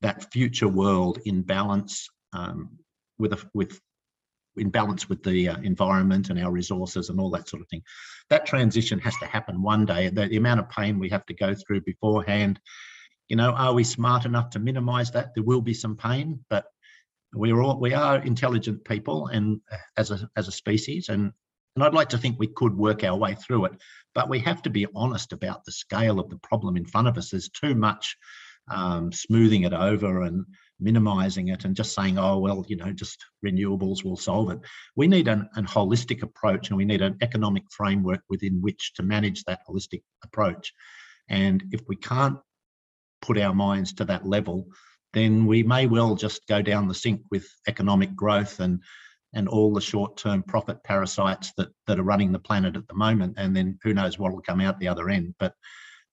that 0.00 0.32
future 0.32 0.68
world 0.68 1.18
in 1.24 1.42
balance 1.42 2.08
um, 2.32 2.78
with 3.18 3.32
a, 3.32 3.50
with 3.54 3.80
in 4.56 4.70
balance 4.70 5.08
with 5.08 5.22
the 5.22 5.48
uh, 5.48 5.56
environment 5.58 6.30
and 6.30 6.38
our 6.38 6.50
resources 6.50 7.10
and 7.10 7.20
all 7.20 7.30
that 7.30 7.48
sort 7.48 7.62
of 7.62 7.68
thing. 7.68 7.82
That 8.30 8.46
transition 8.46 8.98
has 9.00 9.16
to 9.18 9.26
happen 9.26 9.62
one 9.62 9.86
day. 9.86 10.08
The, 10.08 10.26
the 10.26 10.36
amount 10.36 10.60
of 10.60 10.68
pain 10.68 10.98
we 10.98 11.10
have 11.10 11.24
to 11.26 11.34
go 11.34 11.54
through 11.54 11.82
beforehand, 11.82 12.60
you 13.28 13.36
know, 13.36 13.52
are 13.52 13.72
we 13.72 13.84
smart 13.84 14.24
enough 14.24 14.50
to 14.50 14.58
minimize 14.58 15.12
that? 15.12 15.34
There 15.34 15.44
will 15.44 15.60
be 15.60 15.74
some 15.74 15.96
pain, 15.96 16.44
but 16.50 16.66
we're 17.34 17.60
all 17.60 17.78
we 17.78 17.92
are 17.94 18.18
intelligent 18.18 18.84
people 18.84 19.26
and 19.28 19.60
uh, 19.70 19.76
as 19.96 20.10
a 20.10 20.28
as 20.36 20.48
a 20.48 20.52
species 20.52 21.08
and 21.08 21.32
and 21.76 21.84
I'd 21.84 21.94
like 21.94 22.08
to 22.08 22.18
think 22.18 22.38
we 22.38 22.48
could 22.48 22.76
work 22.76 23.04
our 23.04 23.16
way 23.16 23.36
through 23.36 23.66
it, 23.66 23.72
but 24.12 24.28
we 24.28 24.40
have 24.40 24.62
to 24.62 24.70
be 24.70 24.88
honest 24.96 25.32
about 25.32 25.64
the 25.64 25.70
scale 25.70 26.18
of 26.18 26.28
the 26.28 26.38
problem 26.38 26.76
in 26.76 26.84
front 26.84 27.06
of 27.06 27.16
us. 27.16 27.30
There's 27.30 27.50
too 27.50 27.76
much 27.76 28.16
um, 28.68 29.12
smoothing 29.12 29.62
it 29.62 29.72
over 29.72 30.22
and 30.22 30.44
minimizing 30.80 31.48
it 31.48 31.64
and 31.64 31.76
just 31.76 31.94
saying, 31.94 32.18
oh, 32.18 32.38
well, 32.38 32.64
you 32.68 32.76
know, 32.76 32.92
just 32.92 33.24
renewables 33.46 34.04
will 34.04 34.16
solve 34.16 34.50
it. 34.50 34.58
We 34.96 35.06
need 35.06 35.28
an, 35.28 35.48
an 35.54 35.66
holistic 35.66 36.22
approach 36.22 36.68
and 36.68 36.76
we 36.76 36.84
need 36.84 37.02
an 37.02 37.16
economic 37.20 37.64
framework 37.70 38.22
within 38.28 38.60
which 38.60 38.92
to 38.94 39.02
manage 39.02 39.44
that 39.44 39.60
holistic 39.68 40.02
approach. 40.24 40.72
And 41.28 41.62
if 41.70 41.80
we 41.88 41.94
can't 41.94 42.38
put 43.20 43.38
our 43.38 43.54
minds 43.54 43.92
to 43.94 44.04
that 44.06 44.26
level, 44.26 44.68
then 45.12 45.46
we 45.46 45.62
may 45.62 45.86
well 45.86 46.14
just 46.14 46.46
go 46.46 46.62
down 46.62 46.88
the 46.88 46.94
sink 46.94 47.22
with 47.30 47.46
economic 47.66 48.14
growth 48.14 48.60
and 48.60 48.82
and 49.34 49.46
all 49.46 49.74
the 49.74 49.80
short-term 49.80 50.42
profit 50.42 50.82
parasites 50.84 51.52
that 51.56 51.68
that 51.86 51.98
are 51.98 52.04
running 52.04 52.32
the 52.32 52.38
planet 52.38 52.76
at 52.76 52.88
the 52.88 52.94
moment. 52.94 53.34
And 53.36 53.54
then 53.54 53.78
who 53.82 53.92
knows 53.92 54.18
what 54.18 54.32
will 54.32 54.40
come 54.40 54.60
out 54.60 54.78
the 54.78 54.88
other 54.88 55.08
end. 55.10 55.34
But 55.38 55.54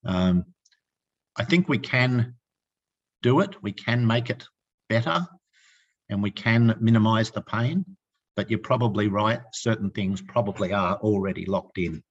um, 0.06 0.46
I 1.38 1.46
think 1.46 1.70
we 1.70 1.78
can 1.78 2.36
do 3.22 3.40
it. 3.40 3.62
We 3.64 3.72
can 3.72 4.06
make 4.06 4.30
it 4.30 4.46
better 4.90 5.26
and 6.10 6.22
we 6.22 6.32
can 6.32 6.76
minimize 6.80 7.32
the 7.32 7.42
pain. 7.42 7.86
But 8.36 8.50
you're 8.50 8.60
probably 8.60 9.08
right. 9.08 9.40
Certain 9.54 9.90
things 9.92 10.22
probably 10.22 10.74
are 10.74 10.98
already 10.98 11.46
locked 11.46 11.78
in. 11.78 12.04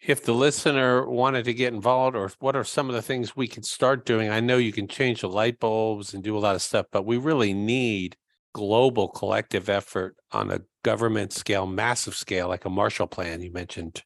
If 0.00 0.24
the 0.24 0.34
listener 0.34 1.08
wanted 1.08 1.46
to 1.46 1.54
get 1.54 1.72
involved, 1.72 2.16
or 2.16 2.30
what 2.38 2.54
are 2.54 2.64
some 2.64 2.88
of 2.88 2.94
the 2.94 3.02
things 3.02 3.34
we 3.34 3.48
can 3.48 3.62
start 3.62 4.04
doing? 4.04 4.30
I 4.30 4.40
know 4.40 4.58
you 4.58 4.72
can 4.72 4.88
change 4.88 5.22
the 5.22 5.28
light 5.28 5.58
bulbs 5.58 6.14
and 6.14 6.22
do 6.22 6.36
a 6.36 6.40
lot 6.40 6.54
of 6.54 6.62
stuff, 6.62 6.86
but 6.92 7.06
we 7.06 7.16
really 7.16 7.52
need 7.52 8.16
global 8.52 9.08
collective 9.08 9.68
effort 9.68 10.16
on 10.32 10.50
a 10.50 10.60
government 10.82 11.32
scale, 11.32 11.66
massive 11.66 12.14
scale, 12.14 12.48
like 12.48 12.64
a 12.64 12.70
Marshall 12.70 13.06
Plan 13.06 13.42
you 13.42 13.52
mentioned 13.52 14.02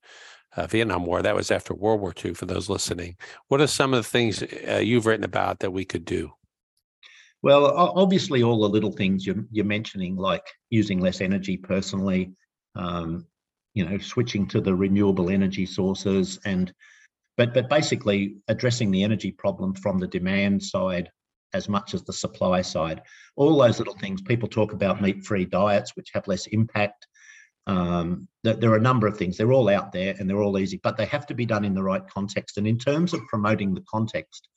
uh, 0.57 0.67
Vietnam 0.67 1.05
War. 1.05 1.23
That 1.23 1.37
was 1.37 1.51
after 1.51 1.75
World 1.75 2.01
War 2.01 2.15
II. 2.25 2.35
For 2.35 2.47
those 2.47 2.69
listening, 2.69 3.17
what 3.49 3.61
are 3.61 3.67
some 3.67 3.93
of 3.93 3.99
the 3.99 4.09
things 4.09 4.43
uh, 4.43 4.81
you've 4.83 5.07
written 5.07 5.25
about 5.25 5.61
that 5.61 5.73
we 5.73 5.85
could 5.85 6.05
do? 6.05 6.33
Well, 7.43 7.67
obviously, 7.67 8.43
all 8.43 8.61
the 8.61 8.69
little 8.69 8.93
things 8.93 9.27
you're, 9.27 9.45
you're 9.51 9.65
mentioning, 9.65 10.17
like 10.17 10.45
using 10.69 11.01
less 11.01 11.21
energy 11.21 11.57
personally, 11.57 12.33
um, 12.75 13.27
you 13.75 13.87
know, 13.87 13.99
switching 13.99 14.47
to 14.49 14.61
the 14.61 14.75
renewable 14.75 15.31
energy 15.31 15.67
sources, 15.67 16.39
and 16.45 16.73
but 17.37 17.55
but 17.55 17.69
basically 17.69 18.37
addressing 18.49 18.91
the 18.91 19.05
energy 19.05 19.33
problem 19.33 19.75
from 19.75 19.99
the 19.99 20.09
demand 20.09 20.63
side 20.63 21.11
as 21.53 21.69
much 21.69 21.95
as 21.95 22.05
the 22.05 22.13
supply 22.13 22.63
side. 22.63 23.03
All 23.37 23.59
those 23.59 23.79
little 23.79 23.97
things. 23.99 24.23
People 24.23 24.49
talk 24.49 24.73
about 24.73 25.03
meat-free 25.03 25.47
diets, 25.47 25.97
which 25.97 26.11
have 26.15 26.29
less 26.29 26.47
impact. 26.47 27.07
Um, 27.67 28.29
there 28.43 28.71
are 28.71 28.77
a 28.77 28.81
number 28.81 29.07
of 29.07 29.17
things. 29.17 29.37
They're 29.37 29.53
all 29.53 29.69
out 29.69 29.93
there 29.93 30.15
and 30.19 30.29
they're 30.29 30.43
all 30.43 30.59
easy, 30.59 30.81
but 30.83 30.97
they 30.97 31.07
have 31.07 31.27
to 31.27 31.35
be 31.35 31.47
done 31.47 31.65
in 31.65 31.75
the 31.75 31.83
right 31.83 32.07
context. 32.09 32.57
And 32.57 32.67
in 32.67 32.79
terms 32.79 33.13
of 33.13 33.27
promoting 33.27 33.75
the 33.75 33.85
context, 33.89 34.49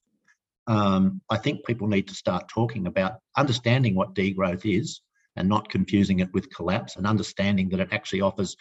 um, 0.68 1.22
I 1.30 1.38
think 1.38 1.66
people 1.66 1.88
need 1.88 2.08
to 2.08 2.16
start 2.16 2.48
talking 2.48 2.88
about 2.88 3.16
understanding 3.38 3.96
what 3.96 4.16
degrowth 4.16 4.66
is 4.66 5.02
and 5.36 5.50
not 5.50 5.70
confusing 5.70 6.20
it 6.20 6.34
with 6.34 6.54
collapse 6.54 6.96
and 6.96 7.06
understanding 7.06 7.70
that 7.70 7.80
it 7.80 7.90
actually 7.92 8.22
offers, 8.22 8.56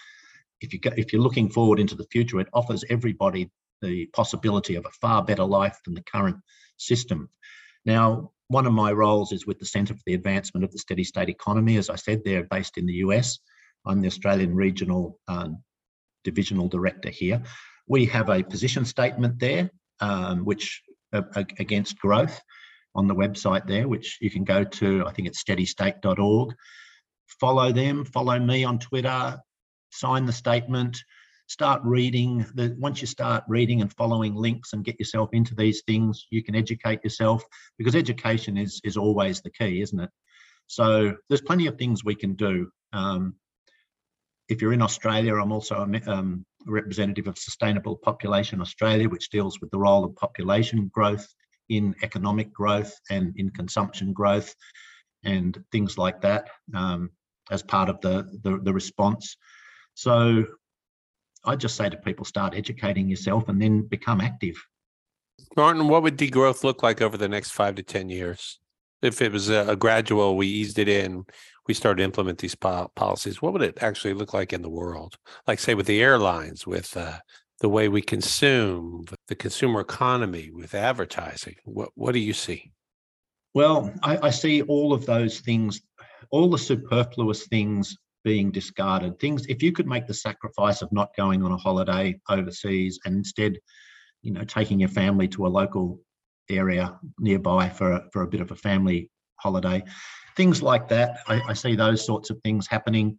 if 0.62 0.72
you 0.72 0.78
go, 0.78 0.90
if 0.96 1.12
you're 1.12 1.22
looking 1.22 1.48
forward 1.48 1.80
into 1.80 1.94
the 1.94 2.06
future, 2.10 2.40
it 2.40 2.48
offers 2.52 2.84
everybody 2.88 3.50
the 3.80 4.06
possibility 4.06 4.76
of 4.76 4.86
a 4.86 4.90
far 5.00 5.24
better 5.24 5.44
life 5.44 5.78
than 5.84 5.94
the 5.94 6.02
current 6.02 6.36
system. 6.76 7.28
Now, 7.84 8.30
one 8.48 8.66
of 8.66 8.72
my 8.72 8.92
roles 8.92 9.32
is 9.32 9.46
with 9.46 9.58
the 9.58 9.66
Centre 9.66 9.94
for 9.94 10.02
the 10.06 10.14
Advancement 10.14 10.64
of 10.64 10.72
the 10.72 10.78
Steady 10.78 11.04
State 11.04 11.28
Economy. 11.28 11.76
As 11.76 11.90
I 11.90 11.96
said, 11.96 12.22
they're 12.24 12.44
based 12.44 12.78
in 12.78 12.86
the 12.86 12.94
US. 12.94 13.38
I'm 13.84 14.00
the 14.00 14.08
Australian 14.08 14.54
Regional 14.54 15.18
um, 15.26 15.62
Divisional 16.22 16.68
Director 16.68 17.10
here. 17.10 17.42
We 17.88 18.06
have 18.06 18.28
a 18.28 18.42
position 18.42 18.84
statement 18.84 19.38
there, 19.38 19.70
um, 20.00 20.44
which 20.44 20.82
uh, 21.12 21.22
against 21.58 21.98
growth 21.98 22.40
on 22.94 23.08
the 23.08 23.14
website 23.14 23.66
there, 23.66 23.88
which 23.88 24.18
you 24.20 24.30
can 24.30 24.44
go 24.44 24.64
to. 24.64 25.04
I 25.06 25.12
think 25.12 25.28
it's 25.28 25.42
steadystate.org. 25.42 26.54
Follow 27.40 27.72
them. 27.72 28.04
Follow 28.04 28.38
me 28.38 28.64
on 28.64 28.78
Twitter. 28.78 29.38
Sign 29.92 30.26
the 30.26 30.32
statement. 30.32 30.98
Start 31.48 31.82
reading. 31.84 32.46
The 32.54 32.74
once 32.78 33.00
you 33.00 33.06
start 33.06 33.44
reading 33.46 33.82
and 33.82 33.92
following 33.92 34.34
links 34.34 34.72
and 34.72 34.84
get 34.84 34.98
yourself 34.98 35.30
into 35.32 35.54
these 35.54 35.82
things, 35.86 36.26
you 36.30 36.42
can 36.42 36.54
educate 36.54 37.04
yourself 37.04 37.44
because 37.78 37.94
education 37.94 38.56
is 38.56 38.80
is 38.84 38.96
always 38.96 39.40
the 39.42 39.50
key, 39.50 39.82
isn't 39.82 40.00
it? 40.00 40.10
So 40.66 41.14
there's 41.28 41.42
plenty 41.42 41.66
of 41.66 41.76
things 41.76 42.04
we 42.04 42.14
can 42.14 42.34
do. 42.34 42.70
Um, 42.92 43.34
if 44.48 44.62
you're 44.62 44.72
in 44.72 44.82
Australia, 44.82 45.34
I'm 45.36 45.52
also 45.52 45.76
a 45.76 46.10
um, 46.10 46.44
representative 46.66 47.26
of 47.26 47.38
Sustainable 47.38 47.96
Population 47.96 48.60
Australia, 48.60 49.08
which 49.08 49.30
deals 49.30 49.60
with 49.60 49.70
the 49.70 49.78
role 49.78 50.04
of 50.04 50.16
population 50.16 50.90
growth 50.92 51.26
in 51.68 51.94
economic 52.02 52.52
growth 52.52 52.92
and 53.10 53.34
in 53.36 53.50
consumption 53.50 54.12
growth 54.12 54.54
and 55.24 55.62
things 55.70 55.96
like 55.96 56.20
that 56.22 56.48
um, 56.74 57.10
as 57.50 57.62
part 57.62 57.88
of 57.88 58.00
the, 58.00 58.26
the, 58.42 58.58
the 58.62 58.72
response. 58.72 59.36
So 59.94 60.44
I 61.44 61.56
just 61.56 61.76
say 61.76 61.88
to 61.88 61.96
people, 61.96 62.24
start 62.24 62.54
educating 62.54 63.08
yourself 63.08 63.48
and 63.48 63.60
then 63.60 63.82
become 63.82 64.20
active. 64.20 64.56
Martin, 65.56 65.88
what 65.88 66.02
would 66.02 66.16
degrowth 66.16 66.64
look 66.64 66.82
like 66.82 67.02
over 67.02 67.16
the 67.16 67.28
next 67.28 67.50
five 67.50 67.74
to 67.76 67.82
10 67.82 68.08
years? 68.08 68.58
If 69.02 69.20
it 69.20 69.32
was 69.32 69.48
a, 69.48 69.74
gradual, 69.74 70.36
we 70.36 70.46
eased 70.46 70.78
it 70.78 70.88
in, 70.88 71.24
we 71.66 71.74
started 71.74 71.98
to 71.98 72.04
implement 72.04 72.38
these 72.38 72.54
po- 72.54 72.90
policies, 72.94 73.42
what 73.42 73.52
would 73.52 73.62
it 73.62 73.82
actually 73.82 74.14
look 74.14 74.32
like 74.32 74.52
in 74.52 74.62
the 74.62 74.70
world? 74.70 75.16
Like, 75.46 75.58
say, 75.58 75.74
with 75.74 75.86
the 75.86 76.00
airlines, 76.00 76.66
with 76.66 76.96
uh, 76.96 77.18
the 77.60 77.68
way 77.68 77.88
we 77.88 78.00
consume, 78.00 79.04
the 79.26 79.34
consumer 79.34 79.80
economy, 79.80 80.50
with 80.52 80.74
advertising. 80.74 81.56
What 81.64 81.90
What 81.94 82.12
do 82.12 82.20
you 82.20 82.32
see? 82.32 82.72
Well, 83.54 83.92
I, 84.02 84.18
I 84.28 84.30
see 84.30 84.62
all 84.62 84.92
of 84.92 85.04
those 85.04 85.40
things, 85.40 85.80
all 86.30 86.48
the 86.48 86.58
superfluous 86.58 87.46
things 87.46 87.96
being 88.24 88.50
discarded. 88.50 89.18
Things, 89.18 89.46
if 89.46 89.62
you 89.62 89.72
could 89.72 89.86
make 89.86 90.06
the 90.06 90.14
sacrifice 90.14 90.82
of 90.82 90.92
not 90.92 91.14
going 91.16 91.42
on 91.42 91.52
a 91.52 91.56
holiday 91.56 92.20
overseas 92.28 92.98
and 93.04 93.16
instead, 93.16 93.58
you 94.22 94.32
know, 94.32 94.44
taking 94.44 94.80
your 94.80 94.88
family 94.88 95.28
to 95.28 95.46
a 95.46 95.48
local 95.48 96.00
area 96.50 96.98
nearby 97.18 97.68
for 97.68 97.92
a, 97.92 98.04
for 98.12 98.22
a 98.22 98.28
bit 98.28 98.40
of 98.40 98.50
a 98.50 98.56
family 98.56 99.10
holiday, 99.36 99.82
things 100.36 100.62
like 100.62 100.88
that. 100.88 101.18
I, 101.26 101.40
I 101.48 101.52
see 101.52 101.74
those 101.74 102.04
sorts 102.04 102.30
of 102.30 102.40
things 102.42 102.66
happening. 102.66 103.18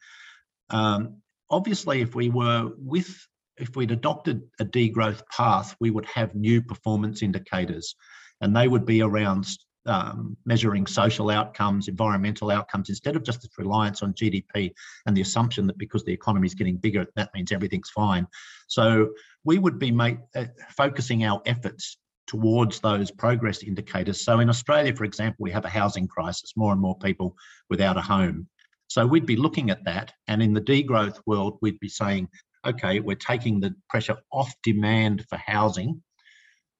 Um, 0.70 1.18
obviously, 1.50 2.02
if 2.02 2.16
we 2.16 2.30
were 2.30 2.72
with, 2.78 3.28
if 3.58 3.76
we'd 3.76 3.92
adopted 3.92 4.42
a 4.60 4.66
degrowth 4.66 5.22
path, 5.36 5.76
we 5.80 5.92
would 5.92 6.06
have 6.06 6.34
new 6.36 6.62
performance 6.62 7.22
indicators, 7.22 7.96
and 8.42 8.56
they 8.56 8.68
would 8.68 8.86
be 8.86 9.02
around 9.02 9.46
um, 9.86 10.38
measuring 10.46 10.88
social 10.88 11.30
outcomes, 11.30 11.88
environmental 11.88 12.52
outcomes, 12.52 12.90
instead 12.90 13.16
of 13.16 13.24
just 13.24 13.42
this 13.42 13.52
reliance 13.58 14.02
on 14.02 14.14
GDP 14.14 14.72
and 15.06 15.16
the 15.16 15.22
assumption 15.22 15.68
that 15.68 15.78
because 15.78 16.04
the 16.04 16.14
economy 16.14 16.48
is 16.48 16.56
getting 16.56 16.78
bigger, 16.78 17.06
that 17.16 17.32
means 17.34 17.52
everything's 17.52 17.90
fine. 17.90 18.28
So 18.68 19.10
we 19.44 19.60
would 19.60 19.80
be 19.80 19.92
make, 19.92 20.18
uh, 20.36 20.46
focusing 20.76 21.26
our 21.26 21.42
efforts 21.46 21.98
towards 22.28 22.80
those 22.80 23.12
progress 23.12 23.64
indicators. 23.64 24.24
So 24.24 24.40
in 24.40 24.50
Australia, 24.50 24.96
for 24.96 25.04
example, 25.04 25.44
we 25.44 25.52
have 25.52 25.66
a 25.66 25.70
housing 25.70 26.08
crisis, 26.08 26.54
more 26.56 26.72
and 26.72 26.82
more 26.82 26.98
people 26.98 27.36
without 27.70 27.98
a 27.98 28.02
home. 28.02 28.48
So 28.88 29.06
we'd 29.06 29.26
be 29.26 29.36
looking 29.36 29.70
at 29.70 29.84
that. 29.86 30.14
And 30.28 30.42
in 30.42 30.54
the 30.54 30.62
degrowth 30.62 31.20
world, 31.26 31.58
we'd 31.62 31.80
be 31.80 31.90
saying, 31.90 32.30
okay, 32.66 33.00
we're 33.00 33.16
taking 33.16 33.60
the 33.60 33.76
pressure 33.90 34.18
off 34.32 34.54
demand 34.64 35.26
for 35.30 35.38
housing 35.38 36.02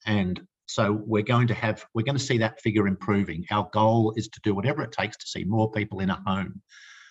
and 0.06 0.42
so 0.74 0.92
we're 1.06 1.22
going 1.22 1.46
to 1.46 1.54
have, 1.54 1.86
we're 1.94 2.02
going 2.02 2.18
to 2.18 2.24
see 2.24 2.40
that 2.40 2.60
figure 2.60 2.88
improving. 2.88 3.46
Our 3.52 3.70
goal 3.72 4.12
is 4.18 4.28
to 4.30 4.40
do 4.42 4.56
whatever 4.56 4.82
it 4.82 4.92
takes 4.92 5.16
to 5.18 5.28
see 5.28 5.44
more 5.44 5.72
people 5.72 6.00
in 6.00 6.10
a 6.10 6.20
home. 6.26 6.64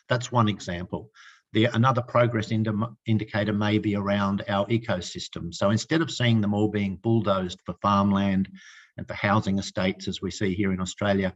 That's 0.08 0.32
one 0.32 0.48
example. 0.48 1.10
The, 1.52 1.66
another 1.66 2.02
progress 2.02 2.50
indicator 2.50 3.52
may 3.52 3.78
be 3.78 3.94
around 3.94 4.42
our 4.48 4.66
ecosystem. 4.66 5.54
So 5.54 5.70
instead 5.70 6.02
of 6.02 6.10
seeing 6.10 6.40
them 6.40 6.54
all 6.54 6.66
being 6.66 6.96
bulldozed 6.96 7.60
for 7.64 7.76
farmland 7.80 8.48
and 8.96 9.06
for 9.06 9.14
housing 9.14 9.60
estates, 9.60 10.08
as 10.08 10.20
we 10.20 10.32
see 10.32 10.54
here 10.54 10.72
in 10.72 10.80
Australia, 10.80 11.32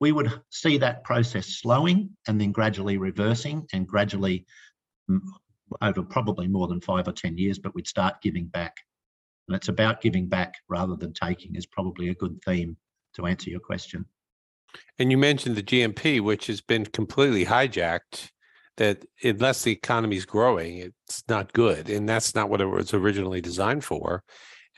we 0.00 0.12
would 0.12 0.30
see 0.50 0.76
that 0.78 1.02
process 1.04 1.46
slowing 1.46 2.10
and 2.28 2.38
then 2.38 2.52
gradually 2.52 2.98
reversing 2.98 3.66
and 3.72 3.88
gradually 3.88 4.44
over 5.80 6.02
probably 6.02 6.46
more 6.46 6.68
than 6.68 6.82
five 6.82 7.08
or 7.08 7.12
10 7.12 7.38
years, 7.38 7.58
but 7.58 7.74
we'd 7.74 7.88
start 7.88 8.20
giving 8.20 8.48
back. 8.48 8.76
And 9.50 9.56
it's 9.56 9.66
about 9.66 10.00
giving 10.00 10.28
back 10.28 10.54
rather 10.68 10.94
than 10.94 11.12
taking 11.12 11.56
is 11.56 11.66
probably 11.66 12.08
a 12.08 12.14
good 12.14 12.40
theme 12.44 12.76
to 13.14 13.26
answer 13.26 13.50
your 13.50 13.58
question. 13.58 14.04
And 14.96 15.10
you 15.10 15.18
mentioned 15.18 15.56
the 15.56 15.62
GNP, 15.64 16.20
which 16.20 16.46
has 16.46 16.60
been 16.60 16.86
completely 16.86 17.44
hijacked. 17.44 18.30
That 18.76 19.04
unless 19.24 19.64
the 19.64 19.72
economy 19.72 20.16
is 20.16 20.24
growing, 20.24 20.78
it's 20.78 21.24
not 21.28 21.52
good, 21.52 21.90
and 21.90 22.08
that's 22.08 22.36
not 22.36 22.48
what 22.48 22.60
it 22.60 22.66
was 22.66 22.94
originally 22.94 23.40
designed 23.40 23.84
for. 23.84 24.22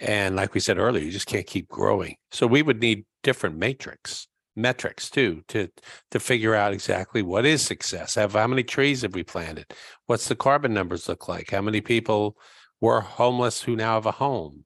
And 0.00 0.36
like 0.36 0.54
we 0.54 0.60
said 0.60 0.78
earlier, 0.78 1.04
you 1.04 1.12
just 1.12 1.26
can't 1.26 1.46
keep 1.46 1.68
growing. 1.68 2.16
So 2.30 2.46
we 2.46 2.62
would 2.62 2.80
need 2.80 3.04
different 3.22 3.58
matrix 3.58 4.26
metrics 4.56 5.10
too 5.10 5.42
to 5.48 5.68
to 6.10 6.18
figure 6.18 6.54
out 6.54 6.72
exactly 6.72 7.20
what 7.20 7.44
is 7.44 7.60
success. 7.60 8.14
Have 8.14 8.32
how 8.32 8.46
many 8.46 8.64
trees 8.64 9.02
have 9.02 9.14
we 9.14 9.22
planted? 9.22 9.66
What's 10.06 10.28
the 10.28 10.34
carbon 10.34 10.72
numbers 10.72 11.08
look 11.08 11.28
like? 11.28 11.50
How 11.50 11.60
many 11.60 11.82
people 11.82 12.38
we're 12.82 13.00
homeless 13.00 13.62
who 13.62 13.76
now 13.76 13.94
have 13.94 14.06
a 14.06 14.10
home. 14.10 14.64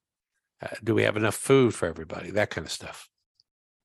Uh, 0.60 0.68
do 0.82 0.94
we 0.94 1.02
have 1.02 1.18
enough 1.18 1.36
food 1.36 1.74
for 1.74 1.86
everybody? 1.86 2.30
That 2.30 2.50
kind 2.50 2.66
of 2.66 2.72
stuff. 2.72 3.08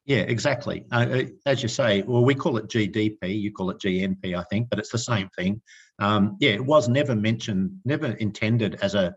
Yeah, 0.05 0.21
exactly. 0.21 0.85
Uh, 0.91 1.05
uh 1.11 1.23
as 1.45 1.61
you 1.61 1.69
say, 1.69 2.01
well, 2.03 2.23
we 2.23 2.33
call 2.33 2.57
it 2.57 2.69
GDP, 2.69 3.39
you 3.39 3.51
call 3.51 3.69
it 3.69 3.79
GNP, 3.79 4.35
I 4.35 4.43
think, 4.49 4.69
but 4.69 4.79
it's 4.79 4.89
the 4.89 4.97
same 4.97 5.29
thing. 5.37 5.61
Um, 5.99 6.37
yeah, 6.39 6.51
it 6.51 6.65
was 6.65 6.87
never 6.87 7.15
mentioned, 7.15 7.71
never 7.85 8.07
intended 8.13 8.79
as 8.81 8.95
a 8.95 9.13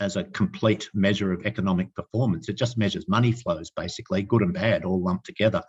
as 0.00 0.16
a 0.16 0.24
complete 0.24 0.88
measure 0.94 1.32
of 1.32 1.44
economic 1.44 1.94
performance. 1.94 2.48
It 2.48 2.56
just 2.56 2.78
measures 2.78 3.06
money 3.08 3.32
flows, 3.32 3.70
basically, 3.70 4.22
good 4.22 4.42
and 4.42 4.54
bad, 4.54 4.84
all 4.84 5.02
lumped 5.02 5.26
together. 5.26 5.62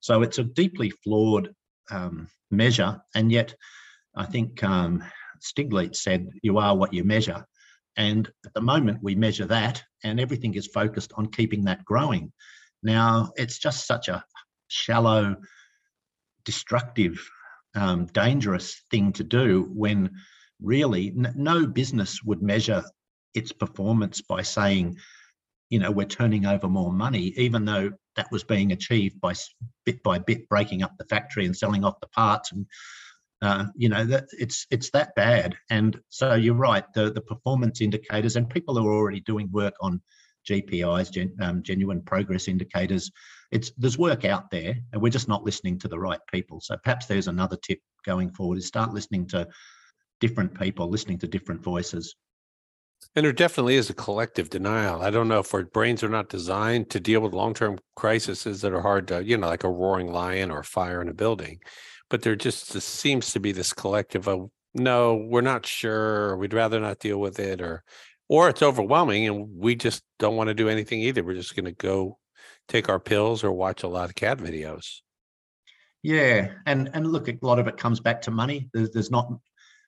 So 0.00 0.22
it's 0.22 0.38
a 0.38 0.44
deeply 0.44 0.90
flawed 1.02 1.50
um, 1.90 2.28
measure, 2.50 3.00
and 3.14 3.32
yet 3.32 3.54
I 4.14 4.26
think 4.26 4.62
um, 4.62 5.02
Stiglitz 5.40 5.96
said, 5.96 6.28
"You 6.42 6.58
are 6.58 6.76
what 6.76 6.92
you 6.92 7.04
measure." 7.04 7.44
And 7.96 8.30
at 8.44 8.54
the 8.54 8.60
moment, 8.60 8.98
we 9.02 9.14
measure 9.14 9.46
that, 9.46 9.82
and 10.02 10.18
everything 10.18 10.54
is 10.54 10.66
focused 10.66 11.12
on 11.16 11.30
keeping 11.30 11.64
that 11.64 11.84
growing. 11.84 12.32
Now, 12.82 13.32
it's 13.36 13.58
just 13.58 13.86
such 13.86 14.08
a 14.08 14.24
shallow, 14.68 15.36
destructive, 16.44 17.18
um, 17.74 18.06
dangerous 18.06 18.82
thing 18.90 19.12
to 19.14 19.24
do 19.24 19.70
when 19.72 20.10
really 20.60 21.12
no 21.14 21.66
business 21.66 22.22
would 22.24 22.42
measure 22.42 22.84
its 23.34 23.52
performance 23.52 24.20
by 24.20 24.42
saying, 24.42 24.96
you 25.70 25.78
know, 25.78 25.90
we're 25.90 26.06
turning 26.06 26.46
over 26.46 26.68
more 26.68 26.92
money, 26.92 27.32
even 27.36 27.64
though 27.64 27.90
that 28.16 28.30
was 28.30 28.44
being 28.44 28.72
achieved 28.72 29.20
by 29.20 29.34
bit 29.84 30.02
by 30.02 30.18
bit 30.18 30.48
breaking 30.48 30.82
up 30.82 30.92
the 30.98 31.04
factory 31.06 31.46
and 31.46 31.56
selling 31.56 31.84
off 31.84 32.00
the 32.00 32.06
parts 32.08 32.52
and 32.52 32.66
uh, 33.42 33.66
you 33.76 33.88
know 33.88 34.04
that 34.04 34.26
it's 34.32 34.66
it's 34.70 34.90
that 34.90 35.14
bad. 35.16 35.54
And 35.70 36.00
so 36.08 36.34
you're 36.34 36.54
right 36.54 36.84
the 36.94 37.12
the 37.12 37.20
performance 37.20 37.80
indicators 37.80 38.36
and 38.36 38.48
people 38.48 38.78
are 38.78 38.92
already 38.92 39.20
doing 39.20 39.50
work 39.52 39.74
on 39.80 40.00
GPIs 40.48 41.10
gen, 41.10 41.34
um, 41.40 41.62
genuine 41.62 42.02
progress 42.02 42.48
indicators. 42.48 43.10
It's 43.50 43.70
there's 43.76 43.98
work 43.98 44.24
out 44.24 44.50
there 44.50 44.74
and 44.92 45.02
we're 45.02 45.10
just 45.10 45.28
not 45.28 45.44
listening 45.44 45.78
to 45.80 45.88
the 45.88 45.98
right 45.98 46.20
people. 46.32 46.60
So 46.60 46.76
perhaps 46.82 47.06
there's 47.06 47.28
another 47.28 47.56
tip 47.56 47.80
going 48.04 48.30
forward 48.30 48.58
is 48.58 48.66
start 48.66 48.92
listening 48.92 49.26
to 49.28 49.48
different 50.20 50.58
people 50.58 50.88
listening 50.88 51.18
to 51.18 51.26
different 51.26 51.62
voices. 51.62 52.14
And 53.14 53.24
there 53.24 53.32
definitely 53.32 53.76
is 53.76 53.90
a 53.90 53.94
collective 53.94 54.48
denial. 54.48 55.02
I 55.02 55.10
don't 55.10 55.28
know 55.28 55.40
if 55.40 55.52
our 55.52 55.64
brains 55.64 56.02
are 56.02 56.08
not 56.08 56.30
designed 56.30 56.88
to 56.90 57.00
deal 57.00 57.20
with 57.20 57.34
long-term 57.34 57.78
crises 57.94 58.42
that 58.62 58.72
are 58.72 58.80
hard 58.80 59.08
to, 59.08 59.22
you 59.22 59.36
know, 59.36 59.46
like 59.46 59.64
a 59.64 59.68
roaring 59.68 60.10
lion 60.10 60.50
or 60.50 60.60
a 60.60 60.64
fire 60.64 61.02
in 61.02 61.08
a 61.08 61.14
building 61.14 61.60
but 62.10 62.22
there 62.22 62.36
just 62.36 62.72
seems 62.72 63.32
to 63.32 63.40
be 63.40 63.52
this 63.52 63.72
collective 63.72 64.28
of 64.28 64.50
no, 64.74 65.14
we're 65.14 65.40
not 65.40 65.66
sure, 65.66 66.36
we'd 66.36 66.52
rather 66.52 66.80
not 66.80 66.98
deal 66.98 67.18
with 67.18 67.38
it, 67.38 67.60
or 67.60 67.84
or 68.28 68.48
it's 68.48 68.62
overwhelming 68.62 69.26
and 69.28 69.48
we 69.56 69.76
just 69.76 70.02
don't 70.18 70.36
want 70.36 70.48
to 70.48 70.54
do 70.54 70.68
anything 70.68 71.00
either. 71.00 71.22
We're 71.22 71.34
just 71.34 71.54
going 71.54 71.66
to 71.66 71.72
go 71.72 72.18
take 72.68 72.88
our 72.88 72.98
pills 72.98 73.44
or 73.44 73.52
watch 73.52 73.82
a 73.82 73.88
lot 73.88 74.08
of 74.08 74.14
cat 74.14 74.38
videos. 74.38 75.00
Yeah, 76.02 76.52
and 76.66 76.90
and 76.92 77.06
look, 77.06 77.28
a 77.28 77.38
lot 77.40 77.58
of 77.58 77.66
it 77.66 77.76
comes 77.76 78.00
back 78.00 78.22
to 78.22 78.30
money. 78.30 78.68
There's, 78.74 78.90
there's 78.90 79.10
not 79.10 79.32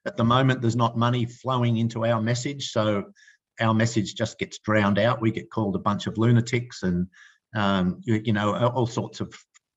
at 0.06 0.16
the 0.16 0.24
moment. 0.24 0.62
There's 0.62 0.76
not 0.76 0.96
money 0.96 1.26
flowing 1.26 1.76
into 1.76 2.06
our 2.06 2.22
message, 2.22 2.70
so 2.70 3.04
our 3.60 3.74
message 3.74 4.14
just 4.14 4.38
gets 4.38 4.58
drowned 4.58 4.98
out. 4.98 5.20
We 5.20 5.30
get 5.30 5.50
called 5.50 5.76
a 5.76 5.80
bunch 5.80 6.06
of 6.06 6.16
lunatics, 6.16 6.82
and 6.82 7.08
um, 7.54 8.00
you, 8.04 8.22
you 8.24 8.32
know 8.32 8.54
all 8.54 8.86
sorts 8.86 9.20
of 9.20 9.34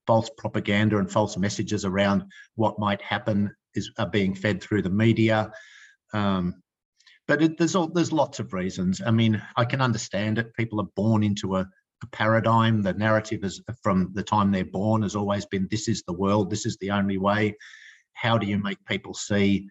false 0.10 0.32
propaganda 0.40 0.98
and 0.98 1.12
false 1.12 1.38
messages 1.38 1.86
around 1.86 2.24
what 2.56 2.80
might 2.80 3.00
happen 3.00 3.56
is 3.76 3.92
are 4.00 4.10
being 4.10 4.34
fed 4.34 4.60
through 4.60 4.82
the 4.82 4.90
media. 4.90 5.52
Um, 6.16 6.64
but 7.28 7.44
it, 7.44 7.60
there's 7.60 7.76
all, 7.76 7.90
there's 7.90 8.12
lots 8.12 8.40
of 8.40 8.52
reasons. 8.54 9.04
I 9.06 9.12
mean, 9.12 9.40
I 9.56 9.66
can 9.66 9.82
understand 9.82 10.40
it. 10.40 10.52
People 10.56 10.82
are 10.82 10.88
born 10.96 11.22
into 11.22 11.58
a, 11.58 11.60
a 11.60 12.08
paradigm. 12.12 12.82
The 12.82 12.94
narrative 12.94 13.44
is 13.44 13.62
from 13.84 14.10
the 14.16 14.24
time 14.24 14.50
they're 14.52 14.66
born 14.66 15.04
has 15.04 15.16
always 15.16 15.46
been 15.46 15.68
this 15.70 15.88
is 15.88 16.02
the 16.08 16.14
world, 16.14 16.50
this 16.50 16.66
is 16.66 16.76
the 16.78 16.90
only 16.90 17.20
way. 17.20 17.56
How 18.14 18.40
do 18.40 18.48
you 18.48 18.58
make 18.58 18.84
people 18.86 19.14
see? 19.14 19.70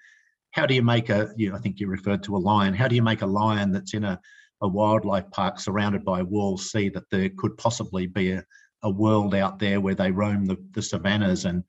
How 0.53 0.67
do 0.67 0.75
you 0.75 0.83
make 0.83 1.11
a? 1.11 1.33
You 1.37 1.57
I 1.57 1.59
think 1.59 1.81
you 1.81 1.89
referred 1.89 2.23
to 2.23 2.37
a 2.37 2.45
lion. 2.53 2.75
How 2.75 2.87
do 2.87 2.95
you 2.95 3.03
make 3.03 3.23
a 3.23 3.27
lion 3.27 3.73
that's 3.73 3.93
in 3.93 4.05
a 4.05 4.21
a 4.61 4.69
wildlife 4.69 5.31
park 5.31 5.61
surrounded 5.61 6.05
by 6.05 6.23
walls 6.23 6.71
see 6.71 6.89
that 6.89 7.09
there 7.11 7.31
could 7.37 7.57
possibly 7.59 8.07
be 8.07 8.33
a, 8.33 8.45
a 8.83 8.91
world 8.91 9.35
out 9.35 9.59
there 9.59 9.81
where 9.81 9.95
they 9.95 10.11
roam 10.11 10.47
the, 10.47 10.57
the 10.73 10.83
savannas 10.83 11.45
and 11.45 11.65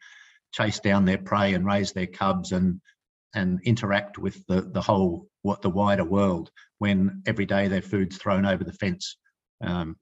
chase 0.52 0.80
down 0.80 1.06
their 1.06 1.18
prey 1.18 1.54
and 1.54 1.66
raise 1.66 1.92
their 1.92 2.08
cubs 2.08 2.52
and 2.52 2.82
and 3.36 3.60
interact 3.64 4.18
with 4.18 4.46
the 4.48 4.62
the 4.62 4.82
whole 4.82 5.28
what 5.42 5.62
the 5.62 5.70
wider 5.70 6.04
world 6.04 6.52
when 6.80 7.22
every 7.28 7.46
day 7.46 7.68
their 7.68 7.82
food's 7.82 8.18
thrown 8.18 8.46
over 8.46 8.64
the 8.64 8.74
fence. 8.74 9.18
Um, 9.64 9.98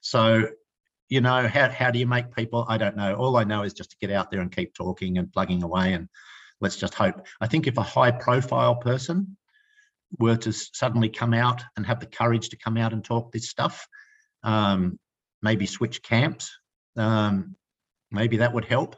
so 0.00 0.48
you 1.08 1.20
know 1.20 1.46
how, 1.46 1.68
how 1.70 1.90
do 1.90 1.98
you 1.98 2.06
make 2.06 2.34
people 2.34 2.64
i 2.68 2.78
don't 2.78 2.96
know. 2.96 3.14
All 3.14 3.36
i 3.36 3.44
know 3.44 3.62
is 3.62 3.74
just 3.74 3.90
to 3.90 3.96
get 4.00 4.10
out 4.10 4.30
there 4.30 4.40
and 4.40 4.54
keep 4.54 4.74
talking 4.74 5.18
and 5.18 5.32
plugging 5.32 5.62
away 5.62 5.92
and 5.92 6.08
let's 6.60 6.76
just 6.76 6.94
hope. 6.94 7.26
I 7.40 7.46
think 7.46 7.66
if 7.66 7.76
a 7.76 7.82
high 7.82 8.10
profile 8.10 8.76
person 8.76 9.36
were 10.18 10.36
to 10.36 10.52
suddenly 10.52 11.08
come 11.08 11.34
out 11.34 11.62
and 11.76 11.86
have 11.86 12.00
the 12.00 12.06
courage 12.06 12.48
to 12.50 12.56
come 12.56 12.76
out 12.76 12.92
and 12.92 13.04
talk 13.04 13.32
this 13.32 13.50
stuff 13.50 13.86
um, 14.42 14.98
maybe 15.42 15.66
switch 15.66 16.02
camps. 16.02 16.50
Um, 16.96 17.56
maybe 18.10 18.38
that 18.38 18.52
would 18.52 18.64
help. 18.64 18.96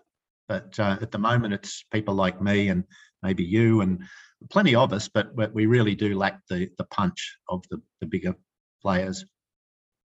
But 0.48 0.78
uh, 0.78 0.96
at 1.00 1.10
the 1.10 1.18
moment, 1.18 1.54
it's 1.54 1.84
people 1.92 2.14
like 2.14 2.40
me 2.40 2.68
and 2.68 2.84
maybe 3.22 3.44
you 3.44 3.82
and 3.82 4.02
plenty 4.50 4.74
of 4.74 4.92
us, 4.92 5.08
but, 5.08 5.36
but 5.36 5.52
we 5.52 5.66
really 5.66 5.94
do 5.94 6.16
lack 6.16 6.40
the 6.48 6.70
the 6.78 6.84
punch 6.84 7.36
of 7.48 7.64
the, 7.70 7.82
the 8.00 8.06
bigger 8.06 8.34
players. 8.80 9.24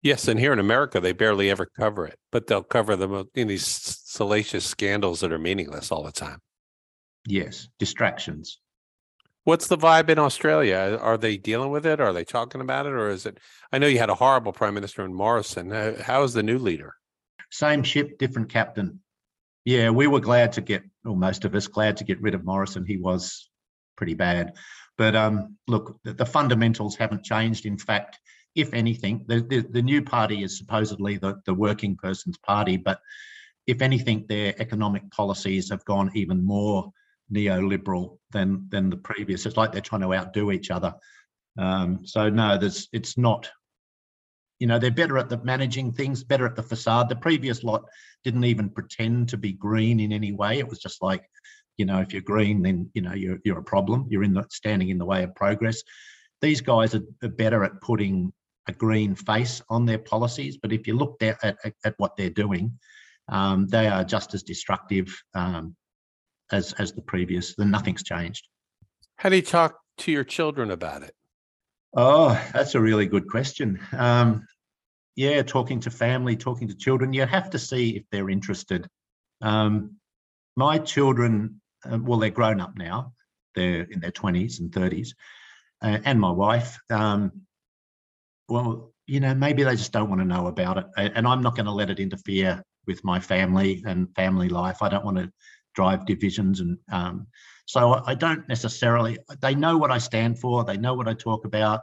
Yes, 0.03 0.29
and 0.29 0.41
here 0.41 0.53
in 0.53 0.59
America, 0.59 0.99
they 0.99 1.13
barely 1.13 1.51
ever 1.51 1.67
cover 1.67 2.07
it, 2.07 2.19
but 2.33 2.47
they'll 2.47 2.63
cover 2.63 2.97
them 2.97 3.29
in 3.35 3.49
these 3.49 3.67
salacious 3.67 4.65
scandals 4.65 5.21
that 5.21 5.33
are 5.33 5.39
meaningless 5.39 5.93
all 5.93 6.05
the 6.05 6.13
time. 6.13 6.39
Yes, 7.27 7.69
distractions. 7.79 8.61
What's 9.45 9.69
the 9.69 9.79
vibe 9.79 10.11
in 10.11 10.19
Australia? 10.19 10.99
Are 11.01 11.17
they 11.17 11.37
dealing 11.37 11.71
with 11.71 11.87
it? 11.87 12.01
Are 12.01 12.13
they 12.13 12.25
talking 12.25 12.61
about 12.61 12.87
it? 12.87 12.93
Or 12.93 13.09
is 13.09 13.25
it? 13.25 13.39
I 13.73 13.79
know 13.79 13.87
you 13.87 13.99
had 13.99 14.11
a 14.11 14.15
horrible 14.15 14.53
prime 14.53 14.75
minister 14.75 15.05
in 15.05 15.15
Morrison. 15.15 15.71
How 15.71 16.23
is 16.25 16.35
the 16.35 16.43
new 16.43 16.59
leader? 16.59 16.95
Same 17.51 17.83
ship, 17.83 18.19
different 18.19 18.51
captain. 18.51 19.01
Yeah, 19.65 19.91
we 19.91 20.07
were 20.07 20.21
glad 20.21 20.53
to 20.53 20.61
get, 20.61 20.83
or 21.05 21.17
most 21.17 21.45
of 21.45 21.55
us 21.55 21.67
glad 21.67 21.97
to 21.99 22.05
get 22.05 22.21
rid 22.21 22.35
of 22.35 22.45
Morrison. 22.45 22.85
He 22.85 22.97
was 22.97 23.51
pretty 23.97 24.15
bad. 24.15 24.53
But 24.99 25.17
um, 25.17 25.57
look, 25.67 25.99
the, 26.05 26.13
the 26.13 26.27
fundamentals 26.27 26.97
haven't 26.97 27.25
changed. 27.25 27.65
In 27.65 27.79
fact, 27.79 28.19
if 28.55 28.75
anything, 28.75 29.25
the, 29.27 29.41
the, 29.41 29.61
the 29.61 29.83
new 29.83 30.03
party 30.03 30.43
is 30.43 30.59
supposedly 30.59 31.17
the, 31.17 31.41
the 31.47 31.55
working 31.55 31.97
person's 31.97 32.39
party, 32.39 32.77
but 32.77 33.01
if 33.67 33.81
anything, 33.81 34.27
their 34.29 34.55
economic 34.59 35.11
policies 35.11 35.71
have 35.71 35.85
gone 35.85 36.11
even 36.15 36.45
more 36.45 36.93
neoliberal 37.33 38.19
than 38.33 38.67
than 38.71 38.91
the 38.91 38.97
previous. 38.97 39.47
It's 39.47 39.57
like 39.57 39.73
they're 39.73 39.81
trying 39.81 40.03
to 40.03 40.15
outdo 40.15 40.53
each 40.53 40.71
other. 40.71 40.95
Um, 41.59 42.01
so 42.05 42.29
no, 42.29 42.59
there's 42.59 42.89
it's 42.93 43.17
not. 43.17 43.51
You 44.59 44.67
know, 44.67 44.79
they're 44.79 44.91
better 44.91 45.17
at 45.17 45.31
the 45.31 45.43
managing 45.43 45.91
things, 45.93 46.23
better 46.23 46.45
at 46.45 46.55
the 46.55 46.63
facade. 46.63 47.09
The 47.09 47.17
previous 47.17 47.65
lot 47.65 47.83
didn't 48.25 48.45
even 48.45 48.69
pretend 48.69 49.31
to 49.31 49.39
be 49.39 49.53
green 49.53 50.01
in 50.01 50.13
any 50.13 50.33
way. 50.33 50.59
It 50.59 50.69
was 50.69 50.81
just 50.81 51.03
like, 51.03 51.25
you 51.79 51.87
know, 51.87 52.01
if 52.01 52.13
you're 52.13 52.21
green, 52.21 52.61
then 52.61 52.91
you 52.93 53.03
know 53.03 53.15
you're 53.15 53.39
you're 53.45 53.59
a 53.59 53.65
problem. 53.65 54.07
You're 54.11 54.25
in 54.25 54.35
the 54.35 54.45
standing 54.51 54.91
in 54.91 54.99
the 54.99 55.07
way 55.07 55.23
of 55.23 55.35
progress. 55.35 55.83
These 56.43 56.61
guys 56.61 56.95
are, 56.95 57.03
are 57.23 57.29
better 57.29 57.65
at 57.65 57.81
putting 57.81 58.33
a 58.69 58.73
green 58.73 59.15
face 59.15 59.63
on 59.69 59.87
their 59.87 59.99
policies. 59.99 60.57
But 60.57 60.73
if 60.73 60.87
you 60.87 60.97
look 60.97 61.23
at, 61.23 61.39
at, 61.43 61.75
at 61.85 61.95
what 61.99 62.17
they're 62.17 62.31
doing, 62.31 62.79
um, 63.29 63.67
they 63.67 63.87
are 63.87 64.05
just 64.05 64.35
as 64.35 64.43
destructive 64.43 65.23
um, 65.35 65.77
as 66.53 66.73
as 66.75 66.93
the 66.93 67.03
previous. 67.03 67.55
Then 67.55 67.71
nothing's 67.71 68.03
changed. 68.03 68.49
How 69.17 69.29
do 69.29 69.37
you 69.37 69.43
talk 69.43 69.79
to 69.99 70.13
your 70.13 70.25
children 70.25 70.71
about 70.71 71.03
it? 71.03 71.15
Oh, 71.97 72.41
that's 72.53 72.75
a 72.75 72.81
really 72.81 73.07
good 73.07 73.29
question. 73.29 73.81
Um, 73.93 74.47
yeah, 75.17 75.43
talking 75.43 75.81
to 75.81 75.91
family, 75.91 76.37
talking 76.37 76.69
to 76.69 76.77
children, 76.77 77.13
you 77.13 77.27
have 77.27 77.51
to 77.51 77.59
see 77.59 77.97
if 77.97 78.05
they're 78.11 78.31
interested. 78.31 78.89
Um, 79.43 79.97
my 80.57 80.79
children, 80.79 81.61
uh, 81.85 81.99
well, 82.01 82.19
they're 82.19 82.31
grown 82.31 82.61
up 82.61 82.77
now. 82.77 83.13
They're 83.55 83.83
in 83.83 84.01
their 84.01 84.13
twenties 84.13 84.61
and 84.61 84.73
thirties, 84.73 85.15
uh, 85.83 85.99
and 86.05 86.21
my 86.21 86.31
wife. 86.31 86.79
Um, 86.89 87.43
well, 88.49 88.93
you 89.07 89.21
know, 89.21 89.35
maybe 89.35 89.65
they 89.65 89.77
just 89.77 89.93
don't 89.93 90.09
want 90.09 90.21
to 90.21 90.27
know 90.27 90.47
about 90.47 90.79
it, 90.79 90.87
and 90.97 91.27
I'm 91.27 91.43
not 91.43 91.57
going 91.57 91.67
to 91.67 91.73
let 91.73 91.91
it 91.91 91.99
interfere 91.99 92.63
with 92.87 93.03
my 93.05 93.21
family 93.21 93.83
and 93.87 94.15
family 94.15 94.49
life. 94.49 94.83
I 94.83 94.89
don't 94.89 95.05
want 95.05 95.19
to 95.19 95.31
drive 95.75 96.07
divisions 96.07 96.61
and 96.61 96.79
um, 96.91 97.27
so 97.67 98.03
I 98.05 98.15
don't 98.15 98.49
necessarily 98.49 99.19
they 99.41 99.55
know 99.55 99.79
what 99.79 99.91
I 99.91 99.99
stand 99.99 100.39
for 100.39 100.65
they 100.65 100.77
know 100.77 100.95
what 100.95 101.09
I 101.09 101.15
talk 101.15 101.45
about 101.45 101.81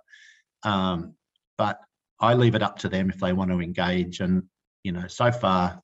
um, 0.63 1.13
but 1.57 1.79
I 2.19 2.33
leave 2.33 2.55
it 2.55 2.63
up 2.63 2.79
to 2.79 2.89
them 2.89 3.09
if 3.09 3.19
they 3.19 3.33
want 3.33 3.51
to 3.51 3.61
engage. 3.61 4.19
And 4.19 4.43
you 4.83 4.91
know 4.91 5.07
so 5.07 5.31
far 5.31 5.81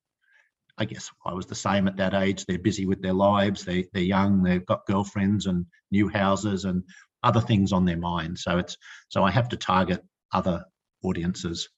I 0.77 0.85
guess 0.85 1.11
I 1.25 1.33
was 1.33 1.45
the 1.45 1.55
same 1.55 1.87
at 1.87 1.97
that 1.97 2.15
age. 2.15 2.45
They're 2.45 2.57
busy 2.57 2.85
with 2.85 3.01
their 3.01 3.13
lives 3.13 3.63
they, 3.63 3.85
they're 3.93 4.03
young 4.03 4.43
they've 4.43 4.65
got 4.65 4.85
girlfriends 4.85 5.45
and 5.45 5.65
new 5.91 6.09
houses 6.09 6.65
and 6.65 6.83
other 7.23 7.41
things 7.41 7.71
on 7.71 7.85
their 7.85 7.97
mind. 7.97 8.37
So 8.37 8.57
it's 8.57 8.77
so 9.09 9.23
I 9.23 9.31
have 9.31 9.49
to 9.49 9.57
target 9.57 10.03
other 10.33 10.65
audiences. 11.03 11.69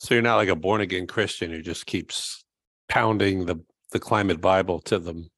So 0.00 0.14
you're 0.14 0.22
not 0.22 0.36
like 0.36 0.48
a 0.48 0.56
born 0.56 0.80
again 0.80 1.06
Christian 1.06 1.50
who 1.50 1.62
just 1.62 1.86
keeps 1.86 2.44
pounding 2.88 3.46
the 3.46 3.56
the 3.94 4.00
climate 4.00 4.40
Bible 4.40 4.80
to 4.80 4.98
them. 4.98 5.30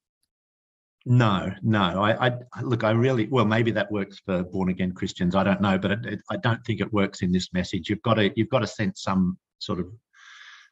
No, 1.05 1.53
no. 1.61 2.03
I, 2.03 2.27
I 2.27 2.61
look. 2.61 2.83
I 2.83 2.91
really 2.91 3.27
well. 3.27 3.45
Maybe 3.45 3.71
that 3.71 3.89
works 3.89 4.19
for 4.25 4.43
born 4.43 4.67
again 4.67 4.91
Christians. 4.91 5.35
I 5.35 5.43
don't 5.45 5.61
know, 5.61 5.77
but 5.77 5.91
it, 5.91 6.05
it, 6.05 6.19
I 6.29 6.35
don't 6.35 6.61
think 6.65 6.81
it 6.81 6.91
works 6.91 7.21
in 7.21 7.31
this 7.31 7.53
message. 7.53 7.89
You've 7.89 8.01
got 8.01 8.15
to 8.15 8.33
you've 8.35 8.49
got 8.49 8.59
to 8.59 8.67
sense 8.67 9.03
some 9.03 9.37
sort 9.59 9.79
of 9.79 9.87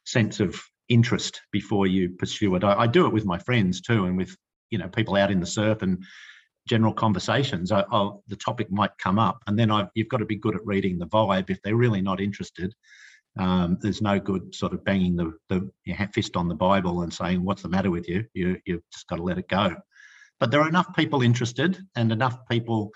sense 0.04 0.40
of 0.40 0.60
interest 0.90 1.40
before 1.52 1.86
you 1.86 2.10
pursue 2.10 2.54
it. 2.56 2.64
I, 2.64 2.80
I 2.80 2.86
do 2.86 3.06
it 3.06 3.12
with 3.14 3.24
my 3.24 3.38
friends 3.38 3.80
too, 3.80 4.04
and 4.04 4.16
with 4.18 4.36
you 4.68 4.76
know 4.76 4.88
people 4.88 5.16
out 5.16 5.30
in 5.30 5.40
the 5.40 5.46
surf 5.46 5.80
and 5.80 6.04
general 6.68 6.92
conversations. 6.92 7.72
I, 7.72 7.84
the 8.26 8.36
topic 8.36 8.70
might 8.70 8.98
come 8.98 9.18
up, 9.18 9.38
and 9.46 9.58
then 9.58 9.70
I've, 9.70 9.88
you've 9.94 10.08
got 10.08 10.18
to 10.18 10.26
be 10.26 10.36
good 10.36 10.56
at 10.56 10.66
reading 10.66 10.98
the 10.98 11.06
vibe. 11.06 11.48
If 11.48 11.62
they're 11.62 11.76
really 11.76 12.02
not 12.02 12.20
interested, 12.20 12.74
um, 13.38 13.76
there's 13.80 14.00
no 14.00 14.18
good 14.18 14.54
sort 14.54 14.72
of 14.72 14.84
banging 14.84 15.16
the, 15.16 15.32
the 15.48 15.70
fist 16.12 16.36
on 16.36 16.48
the 16.48 16.54
Bible 16.54 17.02
and 17.02 17.12
saying, 17.12 17.44
What's 17.44 17.62
the 17.62 17.68
matter 17.68 17.90
with 17.90 18.08
you? 18.08 18.24
you 18.34 18.56
you've 18.64 18.82
just 18.92 19.06
got 19.08 19.16
to 19.16 19.22
let 19.22 19.38
it 19.38 19.48
go. 19.48 19.74
But 20.40 20.50
there 20.50 20.60
are 20.60 20.68
enough 20.68 20.94
people 20.94 21.22
interested 21.22 21.78
and 21.96 22.12
enough 22.12 22.38
people. 22.50 22.90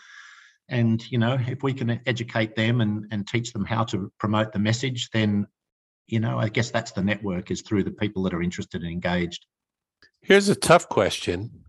And, 0.69 1.03
you 1.11 1.19
know, 1.19 1.39
if 1.47 1.63
we 1.63 1.73
can 1.73 2.01
educate 2.07 2.55
them 2.55 2.81
and, 2.81 3.07
and 3.11 3.27
teach 3.27 3.53
them 3.53 3.65
how 3.65 3.85
to 3.85 4.13
promote 4.19 4.53
the 4.53 4.59
message, 4.59 5.11
then, 5.13 5.47
you 6.07 6.21
know, 6.21 6.39
I 6.39 6.49
guess 6.49 6.71
that's 6.71 6.93
the 6.93 7.03
network 7.03 7.51
is 7.51 7.63
through 7.63 7.85
the 7.85 7.91
people 7.91 8.23
that 8.25 8.35
are 8.35 8.43
interested 8.43 8.83
and 8.83 8.91
engaged. 8.91 9.47
Here's 10.23 10.49
a 10.49 10.55
tough 10.55 10.89
question, 10.89 11.65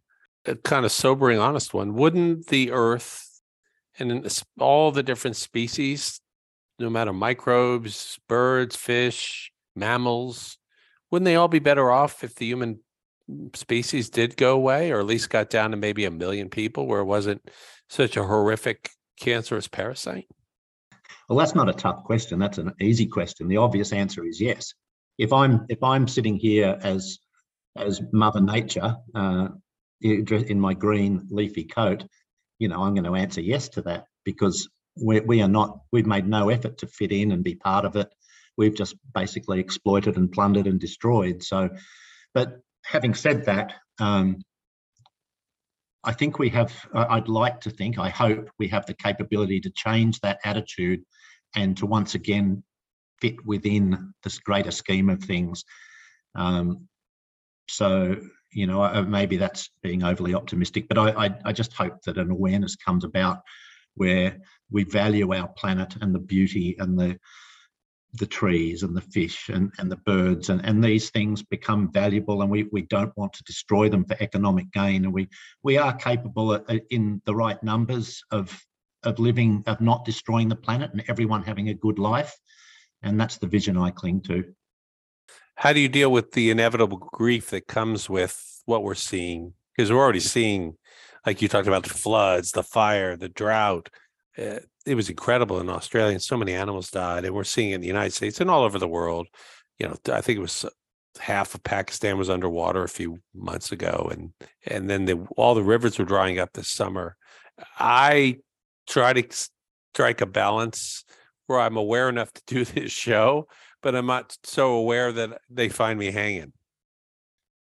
a 0.46 0.56
kind 0.56 0.86
of 0.86 0.92
sobering, 0.92 1.40
honest 1.40 1.74
one. 1.74 1.94
Wouldn't 1.94 2.48
the 2.48 2.72
earth 2.72 3.42
and 3.98 4.44
all 4.60 4.92
the 4.92 5.04
different 5.04 5.36
species 5.36 6.22
no 6.82 6.89
matter 6.89 7.13
microbes, 7.13 8.20
birds, 8.28 8.76
fish, 8.76 9.52
mammals, 9.76 10.58
wouldn't 11.10 11.26
they 11.26 11.36
all 11.36 11.48
be 11.48 11.60
better 11.60 11.91
off 11.91 12.24
if 12.24 12.36
the 12.36 12.46
human 12.46 12.80
species 13.54 14.10
did 14.10 14.38
go 14.38 14.54
away 14.54 14.91
or 14.91 15.00
at 15.00 15.06
least 15.06 15.30
got 15.30 15.50
down 15.50 15.72
to 15.72 15.78
maybe 15.78 16.06
a 16.06 16.12
million 16.12 16.50
people 16.50 16.88
where 16.88 17.02
it 17.02 17.06
wasn't 17.06 17.41
such 17.89 18.17
a 18.17 18.24
horrific 18.24 18.89
cancerous 19.20 19.67
parasite? 19.67 20.28
Well, 21.30 21.38
that's 21.38 21.56
not 21.56 21.70
a 21.70 21.74
tough 21.74 22.04
question. 22.04 22.39
That's 22.39 22.58
an 22.58 22.74
easy 22.82 23.06
question. 23.06 23.48
The 23.48 23.58
obvious 23.58 23.94
answer 23.94 24.26
is 24.26 24.41
yes. 24.41 24.74
If 25.17 25.32
I'm 25.32 25.65
if 25.70 25.82
I'm 25.84 26.08
sitting 26.08 26.36
here 26.36 26.78
as 26.82 27.20
as 27.78 28.02
Mother 28.12 28.41
Nature 28.41 28.98
uh, 29.15 29.48
in 30.02 30.60
my 30.60 30.74
green 30.74 31.28
leafy 31.30 31.63
coat, 31.63 32.06
you 32.60 32.67
know, 32.67 32.82
I'm 32.82 32.94
going 32.94 33.06
to 33.06 33.15
answer 33.15 33.39
yes 33.39 33.70
to 33.70 33.82
that 33.84 34.06
because 34.26 34.67
we, 34.95 35.19
we 35.21 35.41
are 35.41 35.47
not, 35.47 35.80
we've 35.91 36.06
made 36.06 36.27
no 36.27 36.49
effort 36.49 36.77
to 36.80 36.88
fit 36.88 37.12
in 37.12 37.32
and 37.32 37.43
be 37.43 37.56
part 37.56 37.86
of 37.86 37.95
it. 37.95 38.13
We've 38.58 38.75
just 38.75 38.95
basically 39.13 39.60
exploited 39.60 40.17
and 40.17 40.32
plundered 40.32 40.67
and 40.67 40.80
destroyed. 40.80 41.43
So, 41.43 41.69
but 42.34 42.60
having 42.86 43.13
said 43.13 43.45
that, 43.45 43.73
um, 43.99 44.41
I 46.04 46.13
think 46.13 46.39
we 46.39 46.49
have, 46.49 46.73
I'd 46.93 47.27
like 47.27 47.62
to 47.62 47.69
think, 47.69 47.99
I 47.99 48.10
hope 48.10 48.49
we 48.58 48.67
have 48.69 48.86
the 48.88 48.95
capability 48.95 49.60
to 49.62 49.69
change 49.69 50.19
that 50.21 50.39
attitude 50.43 51.04
and 51.56 51.77
to 51.77 51.86
once 51.86 52.15
again 52.15 52.63
fit 53.21 53.45
within 53.45 54.13
this 54.23 54.39
greater 54.39 54.71
scheme 54.71 55.10
of 55.10 55.23
things. 55.23 55.63
Um, 56.34 56.88
so, 57.69 58.17
you 58.51 58.65
know, 58.67 59.04
maybe 59.04 59.38
that's 59.38 59.69
being 59.84 60.04
overly 60.04 60.34
optimistic, 60.34 60.88
but 60.89 60.97
I, 60.97 61.25
I, 61.27 61.36
I 61.45 61.54
just 61.54 61.73
hope 61.73 62.01
that 62.06 62.17
an 62.17 62.32
awareness 62.32 62.75
comes 62.75 63.04
about 63.04 63.41
where 63.95 64.38
we 64.69 64.84
value 64.84 65.34
our 65.34 65.47
planet 65.49 65.95
and 66.01 66.13
the 66.13 66.19
beauty 66.19 66.75
and 66.80 66.97
the 66.97 67.19
the 68.15 68.25
trees 68.25 68.84
and 68.84 68.95
the 68.95 69.01
fish 69.01 69.47
and, 69.49 69.71
and 69.77 69.89
the 69.89 69.97
birds 69.97 70.49
and, 70.49 70.65
and 70.65 70.84
these 70.84 71.10
things 71.12 71.41
become 71.43 71.91
valuable 71.91 72.41
and 72.41 72.51
we, 72.51 72.63
we 72.71 72.82
don't 72.84 73.15
want 73.15 73.32
to 73.32 73.43
destroy 73.43 73.88
them 73.88 74.04
for 74.04 74.17
economic 74.19 74.69
gain. 74.73 75.06
And 75.06 75.13
we 75.13 75.30
we 75.63 75.77
are 75.77 75.93
capable 75.93 76.54
of, 76.54 76.69
in 76.89 77.21
the 77.25 77.36
right 77.36 77.62
numbers 77.63 78.21
of 78.32 78.60
of 79.04 79.17
living 79.17 79.63
of 79.65 79.82
not 79.82 80.06
destroying 80.06 80.49
the 80.49 80.56
planet 80.56 80.91
and 80.91 81.04
everyone 81.08 81.43
having 81.43 81.69
a 81.69 81.73
good 81.73 81.99
life. 81.99 82.36
And 83.01 83.19
that's 83.19 83.38
the 83.38 83.47
vision 83.47 83.77
i 83.77 83.91
cling 83.91 84.21
to. 84.23 84.43
How 85.56 85.73
do 85.73 85.80
you 85.80 85.89
deal 85.89 86.12
with 86.12 86.34
the 86.34 86.51
inevitable 86.51 86.97
grief 86.97 87.49
that 87.51 87.67
comes 87.67 88.10
with 88.10 88.62
what 88.65 88.84
we're 88.84 88.95
seeing? 88.95 89.54
Because 89.75 89.91
we're 89.91 89.99
already 89.99 90.19
seeing 90.19 90.75
like 91.26 91.42
you 91.42 91.48
talked 91.48 91.68
about 91.68 91.84
the 91.84 91.90
floods, 91.90 92.52
the 92.52 92.64
fire, 92.64 93.16
the 93.16 93.30
drought. 93.30 93.90
Uh, 94.38 94.60
it 94.86 94.96
was 94.96 95.10
incredible 95.10 95.60
in 95.60 95.70
Australia, 95.70 96.14
and 96.14 96.22
so 96.22 96.38
many 96.38 96.54
animals 96.54 96.90
died. 96.90 97.26
And 97.26 97.36
we're 97.36 97.44
seeing 97.44 97.72
it 97.72 97.76
in 97.76 97.82
the 97.82 97.88
United 97.88 98.14
States 98.14 98.42
and 98.42 98.50
all 98.50 98.64
over 98.64 98.80
the 98.80 98.88
world. 98.88 99.28
You 99.78 99.88
know, 99.88 99.98
I 100.14 100.22
think 100.22 100.38
it 100.38 100.42
was 100.42 100.66
uh, 100.66 100.70
half 101.20 101.54
of 101.54 101.64
Pakistan 101.64 102.18
was 102.18 102.30
underwater 102.30 102.84
a 102.84 102.90
few 102.90 103.20
months 103.36 103.72
ago, 103.72 104.10
and 104.12 104.32
and 104.66 104.90
then 104.90 105.06
the, 105.06 105.28
all 105.38 105.54
the 105.54 105.64
rivers 105.64 106.00
were 106.00 106.06
drying 106.06 106.40
up 106.40 106.54
this 106.54 106.70
summer. 106.70 107.16
I 107.78 108.38
try 108.88 109.14
to 109.14 109.24
strike 109.94 110.22
a 110.22 110.26
balance 110.26 111.04
where 111.48 111.60
I'm 111.60 111.78
aware 111.78 112.10
enough 112.10 112.32
to 112.34 112.42
do 112.48 112.66
this 112.66 112.92
show, 112.92 113.48
but 113.82 113.96
I'm 113.96 114.08
not 114.08 114.38
so 114.44 114.74
aware 114.74 115.12
that 115.12 115.42
they 115.50 115.70
find 115.70 116.00
me 116.00 116.12
hanging. 116.12 116.54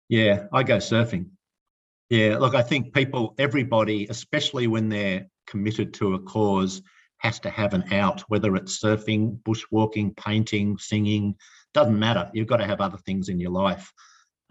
Yeah, 0.09 0.47
I 0.53 0.65
go 0.65 0.79
surfing. 0.79 1.31
Yeah, 2.11 2.38
look, 2.38 2.57
I 2.57 2.62
think 2.62 2.92
people, 2.92 3.35
everybody, 3.38 4.09
especially 4.11 4.66
when 4.66 4.88
they're 4.88 5.27
committed 5.46 5.94
to 5.94 6.14
a 6.14 6.18
cause, 6.18 6.83
has 7.18 7.38
to 7.40 7.51
have 7.51 7.73
an 7.73 7.85
out, 7.92 8.23
whether 8.23 8.57
it's 8.57 8.83
surfing, 8.83 9.38
bushwalking, 9.42 10.16
painting, 10.16 10.77
singing, 10.79 11.37
doesn't 11.73 11.99
matter. 11.99 12.29
You've 12.35 12.49
got 12.49 12.57
to 12.57 12.66
have 12.66 12.81
other 12.81 12.99
things 12.99 13.29
in 13.29 13.38
your 13.38 13.53
life. 13.53 13.92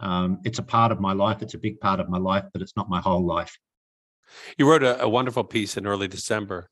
Um, 0.00 0.38
it's 0.44 0.58
a 0.58 0.62
part 0.62 0.90
of 0.90 1.00
my 1.00 1.12
life. 1.12 1.42
It's 1.42 1.54
a 1.54 1.58
big 1.58 1.78
part 1.80 2.00
of 2.00 2.08
my 2.08 2.16
life, 2.18 2.44
but 2.52 2.62
it's 2.62 2.76
not 2.76 2.88
my 2.88 3.00
whole 3.00 3.26
life. 3.26 3.58
You 4.56 4.70
wrote 4.70 4.82
a, 4.82 5.02
a 5.02 5.08
wonderful 5.08 5.44
piece 5.44 5.76
in 5.76 5.86
early 5.86 6.08
December, 6.08 6.70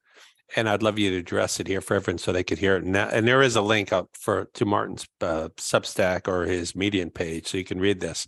and 0.56 0.68
I'd 0.68 0.82
love 0.82 0.98
you 0.98 1.10
to 1.10 1.18
address 1.18 1.60
it 1.60 1.66
here 1.66 1.82
for 1.82 1.96
everyone 1.96 2.18
so 2.18 2.32
they 2.32 2.44
could 2.44 2.58
hear 2.58 2.76
it. 2.76 2.84
And, 2.84 2.96
and 2.96 3.28
there 3.28 3.42
is 3.42 3.56
a 3.56 3.60
link 3.60 3.92
up 3.92 4.08
for 4.18 4.48
to 4.54 4.64
Martin's 4.64 5.06
uh, 5.20 5.48
Substack 5.58 6.28
or 6.28 6.44
his 6.44 6.74
Medium 6.74 7.10
page, 7.10 7.48
so 7.48 7.58
you 7.58 7.64
can 7.64 7.80
read 7.80 8.00
this. 8.00 8.26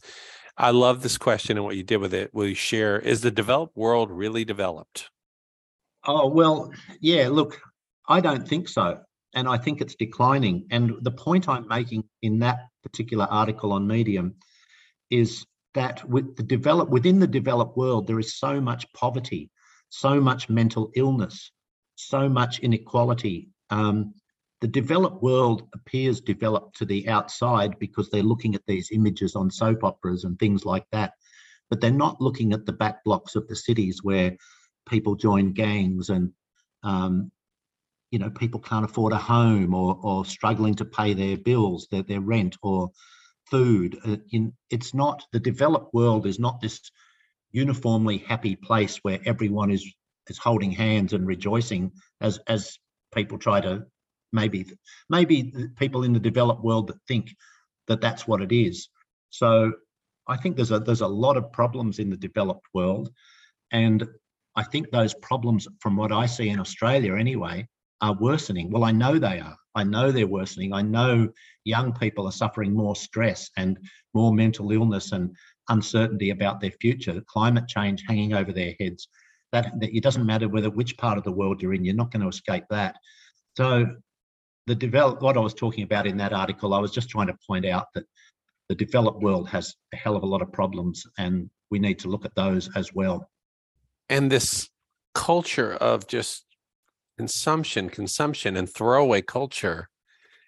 I 0.61 0.71
love 0.73 1.03
this 1.03 1.17
question 1.17 1.57
and 1.57 1.65
what 1.65 1.77
you 1.77 1.83
did 1.83 1.97
with 1.97 2.13
it. 2.13 2.35
Will 2.35 2.47
you 2.47 2.55
share? 2.55 2.99
Is 2.99 3.23
the 3.23 3.31
developed 3.31 3.77
world 3.77 4.11
really 4.11 4.45
developed? 4.45 5.09
Oh, 6.07 6.29
well, 6.29 6.71
yeah, 7.01 7.29
look, 7.29 7.59
I 8.07 8.21
don't 8.21 8.47
think 8.47 8.69
so. 8.69 9.01
and 9.35 9.49
I 9.49 9.57
think 9.59 9.81
it's 9.81 9.95
declining. 9.95 10.67
And 10.71 10.95
the 11.03 11.11
point 11.11 11.49
I'm 11.49 11.67
making 11.69 12.05
in 12.23 12.41
that 12.41 12.59
particular 12.83 13.27
article 13.31 13.73
on 13.73 13.87
Medium 13.87 14.35
is 15.11 15.45
that 15.75 16.09
with 16.09 16.37
the 16.37 16.43
develop 16.43 16.91
within 16.91 17.21
the 17.21 17.27
developed 17.27 17.77
world, 17.77 18.07
there 18.07 18.19
is 18.19 18.39
so 18.39 18.61
much 18.61 18.93
poverty, 18.93 19.51
so 19.89 20.21
much 20.21 20.49
mental 20.49 20.91
illness, 20.97 21.53
so 21.95 22.29
much 22.29 22.59
inequality. 22.61 23.51
Um, 23.71 24.15
the 24.61 24.69
developed 24.69 25.23
world 25.23 25.69
appears 25.75 26.21
developed 26.21 26.77
to 26.77 26.85
the 26.85 27.09
outside 27.09 27.79
because 27.79 28.11
they're 28.11 28.23
looking 28.23 28.55
at 28.55 28.67
these 28.67 28.91
images 28.93 29.35
on 29.35 29.51
soap 29.51 29.85
operas 29.85 30.25
and 30.25 30.39
things 30.39 30.65
like 30.65 30.85
that, 30.93 31.13
but 31.71 31.81
they're 31.81 31.91
not 31.91 32.21
looking 32.21 32.53
at 32.53 32.67
the 32.67 32.73
back 32.73 33.03
blocks 33.05 33.37
of 33.37 33.49
the 33.49 33.57
cities 33.57 34.01
where 34.03 34.37
people 34.89 35.15
join 35.15 35.53
gangs 35.53 36.11
and 36.11 36.33
um, 36.83 37.31
you 38.11 38.19
know 38.19 38.31
people 38.31 38.61
can't 38.61 38.85
afford 38.85 39.13
a 39.13 39.19
home 39.19 39.75
or 39.75 39.99
or 40.03 40.25
struggling 40.25 40.75
to 40.75 40.85
pay 40.85 41.15
their 41.15 41.37
bills, 41.37 41.87
their 41.91 42.03
their 42.03 42.21
rent 42.21 42.57
or 42.63 42.91
food. 43.51 43.99
Uh, 44.05 44.17
it's 44.69 44.93
not 44.93 45.25
the 45.33 45.41
developed 45.41 45.95
world 45.95 46.27
is 46.27 46.39
not 46.39 46.61
this 46.61 46.81
uniformly 47.53 48.19
happy 48.19 48.57
place 48.57 48.99
where 48.99 49.21
everyone 49.25 49.71
is 49.71 49.91
is 50.29 50.39
holding 50.39 50.71
hands 50.71 51.13
and 51.15 51.27
rejoicing 51.27 51.93
as 52.21 52.39
as 52.47 52.79
people 53.15 53.39
try 53.39 53.61
to 53.61 53.85
maybe 54.33 54.67
maybe 55.09 55.53
people 55.77 56.05
in 56.05 56.13
the 56.13 56.21
developed 56.21 56.63
world 56.63 56.89
that 56.89 56.99
think 57.09 57.35
that 57.89 58.01
that's 58.01 58.27
what 58.27 58.43
it 58.43 58.53
is. 58.53 58.89
So 59.31 59.73
I 60.29 60.37
think 60.37 60.57
there's 60.57 60.71
a 60.71 60.79
there's 60.79 61.01
a 61.01 61.07
lot 61.07 61.37
of 61.37 61.53
problems 61.53 61.99
in 61.99 62.11
the 62.11 62.17
developed 62.17 62.67
world, 62.73 63.11
and 63.73 64.07
I 64.57 64.65
think 64.65 64.91
those 64.91 65.15
problems, 65.15 65.69
from 65.81 65.97
what 65.97 66.13
I 66.13 66.27
see 66.27 66.49
in 66.49 66.61
Australia 66.61 67.15
anyway, 67.17 67.67
are 68.01 68.15
worsening. 68.15 68.71
Well, 68.71 68.85
I 68.85 68.93
know 68.93 69.19
they 69.19 69.41
are. 69.41 69.57
I 69.75 69.85
know 69.85 70.11
they're 70.11 70.27
worsening. 70.27 70.73
I 70.73 70.83
know 70.83 71.29
young 71.65 71.93
people 71.93 72.27
are 72.27 72.33
suffering 72.33 72.75
more 72.75 72.97
stress 72.97 73.51
and 73.57 73.79
more 74.15 74.33
mental 74.35 74.73
illness 74.73 75.13
and 75.13 75.35
uncertainty 75.69 76.31
about 76.31 76.61
their 76.61 76.73
future, 76.73 77.23
climate 77.29 77.69
change 77.69 78.03
hanging 78.07 78.35
over 78.35 78.53
their 78.53 78.75
heads. 78.81 79.09
That, 79.53 79.79
that 79.81 79.95
it 79.95 80.03
doesn't 80.03 80.27
matter 80.27 80.49
whether 80.49 80.71
which 80.71 80.97
part 80.97 81.19
of 81.19 81.25
the 81.25 81.33
world 81.33 81.63
you're 81.63 81.75
in, 81.75 81.85
you're 81.85 81.95
not 81.95 82.13
going 82.13 82.23
to 82.23 82.29
escape 82.29 82.65
that. 82.71 82.97
So 83.57 83.87
the 84.71 84.75
develop 84.77 85.21
what 85.21 85.37
I 85.37 85.41
was 85.41 85.53
talking 85.53 85.83
about 85.83 86.07
in 86.07 86.17
that 86.19 86.33
article, 86.33 86.75
I 86.75 86.79
was 86.79 86.93
just 86.93 87.11
trying 87.11 87.27
to 87.27 87.37
point 87.45 87.67
out 87.67 87.87
that 87.95 88.05
the 88.69 88.77
developed 88.77 89.21
world 89.21 89.49
has 89.49 89.75
a 89.93 89.97
hell 89.97 90.15
of 90.15 90.23
a 90.23 90.27
lot 90.27 90.43
of 90.43 90.53
problems 90.53 91.05
and 91.19 91.51
we 91.73 91.81
need 91.81 91.99
to 91.99 92.09
look 92.09 92.25
at 92.25 92.37
those 92.37 92.71
as 92.77 92.95
well. 92.95 93.29
And 94.09 94.31
this 94.31 94.69
culture 95.13 95.73
of 95.75 96.07
just 96.07 96.45
consumption, 97.19 97.91
consumption, 97.91 98.57
and 98.57 98.73
throwaway 98.73 99.23
culture, 99.23 99.89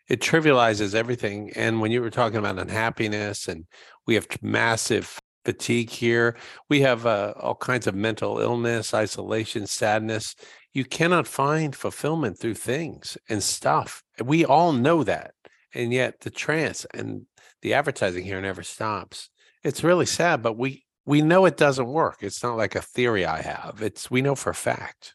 it 0.09 0.21
trivializes 0.21 0.95
everything. 0.95 1.51
And 1.57 1.81
when 1.81 1.91
you 1.91 2.01
were 2.01 2.09
talking 2.09 2.39
about 2.39 2.61
unhappiness, 2.61 3.49
and 3.49 3.67
we 4.07 4.15
have 4.15 4.29
massive 4.41 5.19
fatigue 5.45 5.91
here, 5.91 6.37
we 6.69 6.83
have 6.83 7.07
uh, 7.07 7.35
all 7.41 7.57
kinds 7.57 7.89
of 7.89 7.97
mental 7.97 8.39
illness, 8.39 8.95
isolation, 8.95 9.67
sadness. 9.67 10.37
You 10.73 10.85
cannot 10.85 11.27
find 11.27 11.75
fulfillment 11.75 12.39
through 12.39 12.55
things 12.55 13.19
and 13.29 13.43
stuff. 13.43 14.03
We 14.23 14.45
all 14.45 14.73
know 14.73 15.05
that. 15.05 15.35
And 15.75 15.93
yet 15.93 16.21
the 16.21 16.31
trance 16.31 16.85
and 16.93 17.27
the 17.63 17.75
advertising 17.75 18.25
here 18.25 18.41
never 18.41 18.63
stops. 18.63 19.31
It's 19.63 19.85
really 19.85 20.05
mm-hmm. 20.05 20.17
sad, 20.17 20.43
but 20.43 20.59
we 20.59 20.85
we 21.05 21.21
know 21.21 21.47
it 21.47 21.57
doesn't 21.57 21.89
work. 21.89 22.19
It's 22.21 22.43
not 22.43 22.57
like 22.57 22.75
a 22.75 22.83
theory 22.83 23.25
I 23.25 23.43
have. 23.43 23.81
It's 23.83 24.11
we 24.11 24.23
know 24.23 24.35
for 24.35 24.51
a 24.51 24.55
fact. 24.55 25.15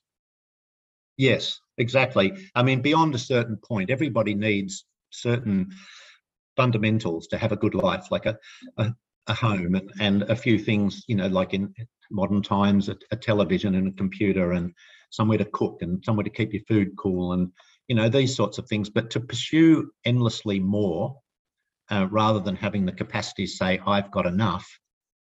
Yes, 1.18 1.60
exactly. 1.78 2.34
I 2.56 2.64
mean, 2.64 2.82
beyond 2.82 3.16
a 3.16 3.20
certain 3.20 3.58
point, 3.58 3.90
everybody 3.90 4.36
needs 4.36 4.86
certain 5.12 5.70
fundamentals 6.56 7.28
to 7.28 7.38
have 7.38 7.52
a 7.52 7.58
good 7.58 7.74
life, 7.74 8.12
like 8.12 8.26
a, 8.26 8.38
a, 8.78 8.94
a 9.28 9.34
home 9.34 9.76
and, 9.76 9.92
and 10.00 10.24
a 10.24 10.36
few 10.36 10.60
things, 10.60 11.04
you 11.08 11.16
know, 11.16 11.28
like 11.28 11.54
in 11.54 11.74
modern 12.12 12.42
times, 12.42 12.90
a, 12.90 12.98
a, 13.12 13.16
television 13.16 13.76
and 13.76 13.88
a 13.88 13.92
computer 13.92 14.52
and 14.54 14.74
somewhere 15.10 15.38
to 15.38 15.46
cook 15.46 15.82
and 15.82 16.04
somewhere 16.04 16.24
to 16.24 16.30
keep 16.30 16.54
your 16.54 16.64
food 16.68 16.90
cool 16.98 17.34
and, 17.34 17.52
you 17.88 17.96
know, 17.96 18.10
these 18.10 18.36
sorts 18.36 18.58
of 18.58 18.68
things. 18.68 18.90
But 18.90 19.10
to 19.12 19.20
pursue 19.20 19.90
endlessly 20.06 20.60
more 20.60 21.18
uh, 21.90 22.08
rather 22.10 22.40
than 22.40 22.56
having 22.56 22.86
the 22.86 22.92
capacity 22.92 23.46
to 23.46 23.52
say, 23.52 23.80
I've 23.86 24.12
got 24.12 24.26
enough, 24.26 24.68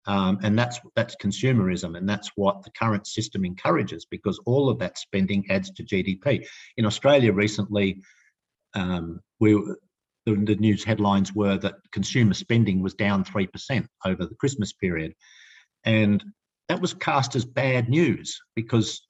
um, 0.08 0.39
and 0.41 0.58
that's 0.58 0.80
that's 0.96 1.15
consumerism, 1.17 1.98
and 1.98 2.08
that's 2.08 2.32
what 2.36 2.63
the 2.63 2.72
current 2.72 3.06
system 3.06 3.46
encourages 3.46 4.06
because 4.06 4.39
all 4.46 4.70
of 4.70 4.80
that 4.80 4.98
spending 4.98 5.46
adds 5.50 5.70
to 5.72 5.84
GDP. 5.84 6.46
In 6.78 6.86
Australia 6.86 7.34
recently, 7.34 8.02
um, 8.74 9.20
we 9.39 9.54
the, 10.26 10.36
the 10.36 10.56
news 10.56 10.84
headlines 10.84 11.34
were 11.34 11.58
that 11.58 11.76
consumer 11.91 12.34
spending 12.34 12.82
was 12.82 12.93
down 12.93 13.24
three 13.24 13.48
percent 13.48 13.88
over 14.06 14.26
the 14.26 14.36
Christmas 14.36 14.74
period, 14.74 15.13
and 15.84 16.24
that 16.70 16.82
was 16.82 16.93
cast 16.93 17.36
as 17.36 17.46
bad 17.46 17.89
news 17.89 18.39
because 18.56 19.07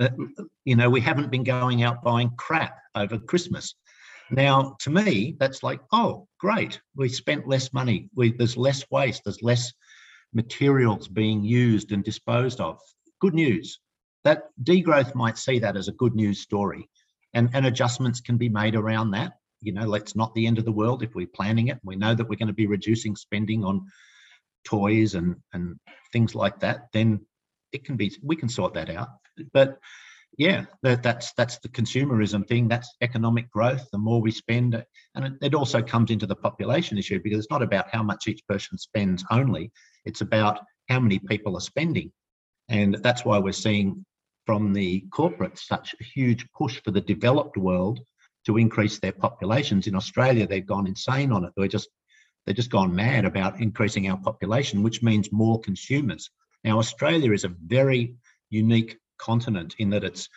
uh, 0.00 0.08
you 0.64 0.76
know 0.76 0.90
we 0.90 1.00
haven't 1.00 1.30
been 1.30 1.44
going 1.44 1.82
out 1.82 2.02
buying 2.02 2.30
crap 2.36 2.78
over 2.94 3.18
Christmas. 3.18 3.74
Now, 4.30 4.76
to 4.80 4.90
me, 4.90 5.36
that's 5.38 5.62
like, 5.62 5.80
oh, 5.90 6.28
great. 6.38 6.80
We 6.94 7.08
spent 7.08 7.48
less 7.48 7.72
money. 7.72 8.10
We, 8.14 8.32
there's 8.32 8.58
less 8.58 8.84
waste. 8.90 9.22
There's 9.24 9.42
less 9.42 9.72
materials 10.34 11.08
being 11.08 11.42
used 11.42 11.92
and 11.92 12.04
disposed 12.04 12.60
of. 12.60 12.78
Good 13.20 13.34
news. 13.34 13.80
That 14.24 14.48
degrowth 14.62 15.14
might 15.14 15.38
see 15.38 15.60
that 15.60 15.76
as 15.76 15.88
a 15.88 15.92
good 15.92 16.14
news 16.14 16.40
story, 16.40 16.88
and, 17.32 17.48
and 17.54 17.66
adjustments 17.66 18.20
can 18.20 18.36
be 18.36 18.48
made 18.48 18.74
around 18.74 19.12
that. 19.12 19.32
You 19.60 19.72
know, 19.72 19.94
it's 19.94 20.14
not 20.14 20.34
the 20.34 20.46
end 20.46 20.58
of 20.58 20.64
the 20.64 20.72
world 20.72 21.02
if 21.02 21.14
we're 21.14 21.26
planning 21.26 21.68
it. 21.68 21.78
We 21.82 21.96
know 21.96 22.14
that 22.14 22.28
we're 22.28 22.36
going 22.36 22.48
to 22.48 22.52
be 22.52 22.66
reducing 22.66 23.16
spending 23.16 23.64
on 23.64 23.86
toys 24.64 25.14
and 25.14 25.36
and 25.52 25.76
things 26.12 26.34
like 26.34 26.60
that. 26.60 26.88
Then 26.92 27.20
it 27.72 27.84
can 27.84 27.96
be 27.96 28.12
we 28.22 28.36
can 28.36 28.48
sort 28.48 28.74
that 28.74 28.90
out. 28.90 29.08
But 29.52 29.78
yeah, 30.36 30.66
that, 30.82 31.02
that's 31.02 31.32
that's 31.34 31.58
the 31.58 31.68
consumerism 31.68 32.46
thing. 32.46 32.68
That's 32.68 32.94
economic 33.00 33.50
growth. 33.50 33.88
The 33.90 33.98
more 33.98 34.20
we 34.20 34.30
spend, 34.30 34.82
and 35.14 35.24
it, 35.24 35.32
it 35.42 35.54
also 35.54 35.82
comes 35.82 36.10
into 36.10 36.26
the 36.26 36.36
population 36.36 36.98
issue 36.98 37.20
because 37.22 37.38
it's 37.38 37.50
not 37.50 37.62
about 37.62 37.86
how 37.90 38.02
much 38.02 38.28
each 38.28 38.46
person 38.46 38.78
spends 38.78 39.24
only. 39.30 39.72
It's 40.04 40.20
about 40.20 40.60
how 40.88 41.00
many 41.00 41.18
people 41.18 41.56
are 41.56 41.60
spending. 41.60 42.12
And 42.68 42.98
that's 43.02 43.24
why 43.24 43.38
we're 43.38 43.52
seeing 43.52 44.04
from 44.46 44.72
the 44.72 45.04
corporates 45.10 45.60
such 45.60 45.94
a 46.00 46.04
huge 46.04 46.46
push 46.52 46.80
for 46.82 46.90
the 46.90 47.00
developed 47.00 47.56
world 47.56 48.00
to 48.46 48.56
increase 48.56 48.98
their 48.98 49.12
populations. 49.12 49.86
In 49.86 49.94
Australia, 49.94 50.46
they've 50.46 50.64
gone 50.64 50.86
insane 50.86 51.32
on 51.32 51.44
it. 51.44 51.52
They're 51.56 51.68
just 51.68 51.88
they've 52.46 52.56
just 52.56 52.70
gone 52.70 52.94
mad 52.94 53.24
about 53.24 53.60
increasing 53.60 54.08
our 54.08 54.18
population, 54.18 54.82
which 54.82 55.02
means 55.02 55.32
more 55.32 55.60
consumers. 55.60 56.30
Now, 56.64 56.78
Australia 56.78 57.32
is 57.32 57.44
a 57.44 57.54
very 57.66 58.14
unique 58.50 58.98
continent 59.18 59.74
in 59.78 59.90
that 59.90 60.04
it's 60.04 60.28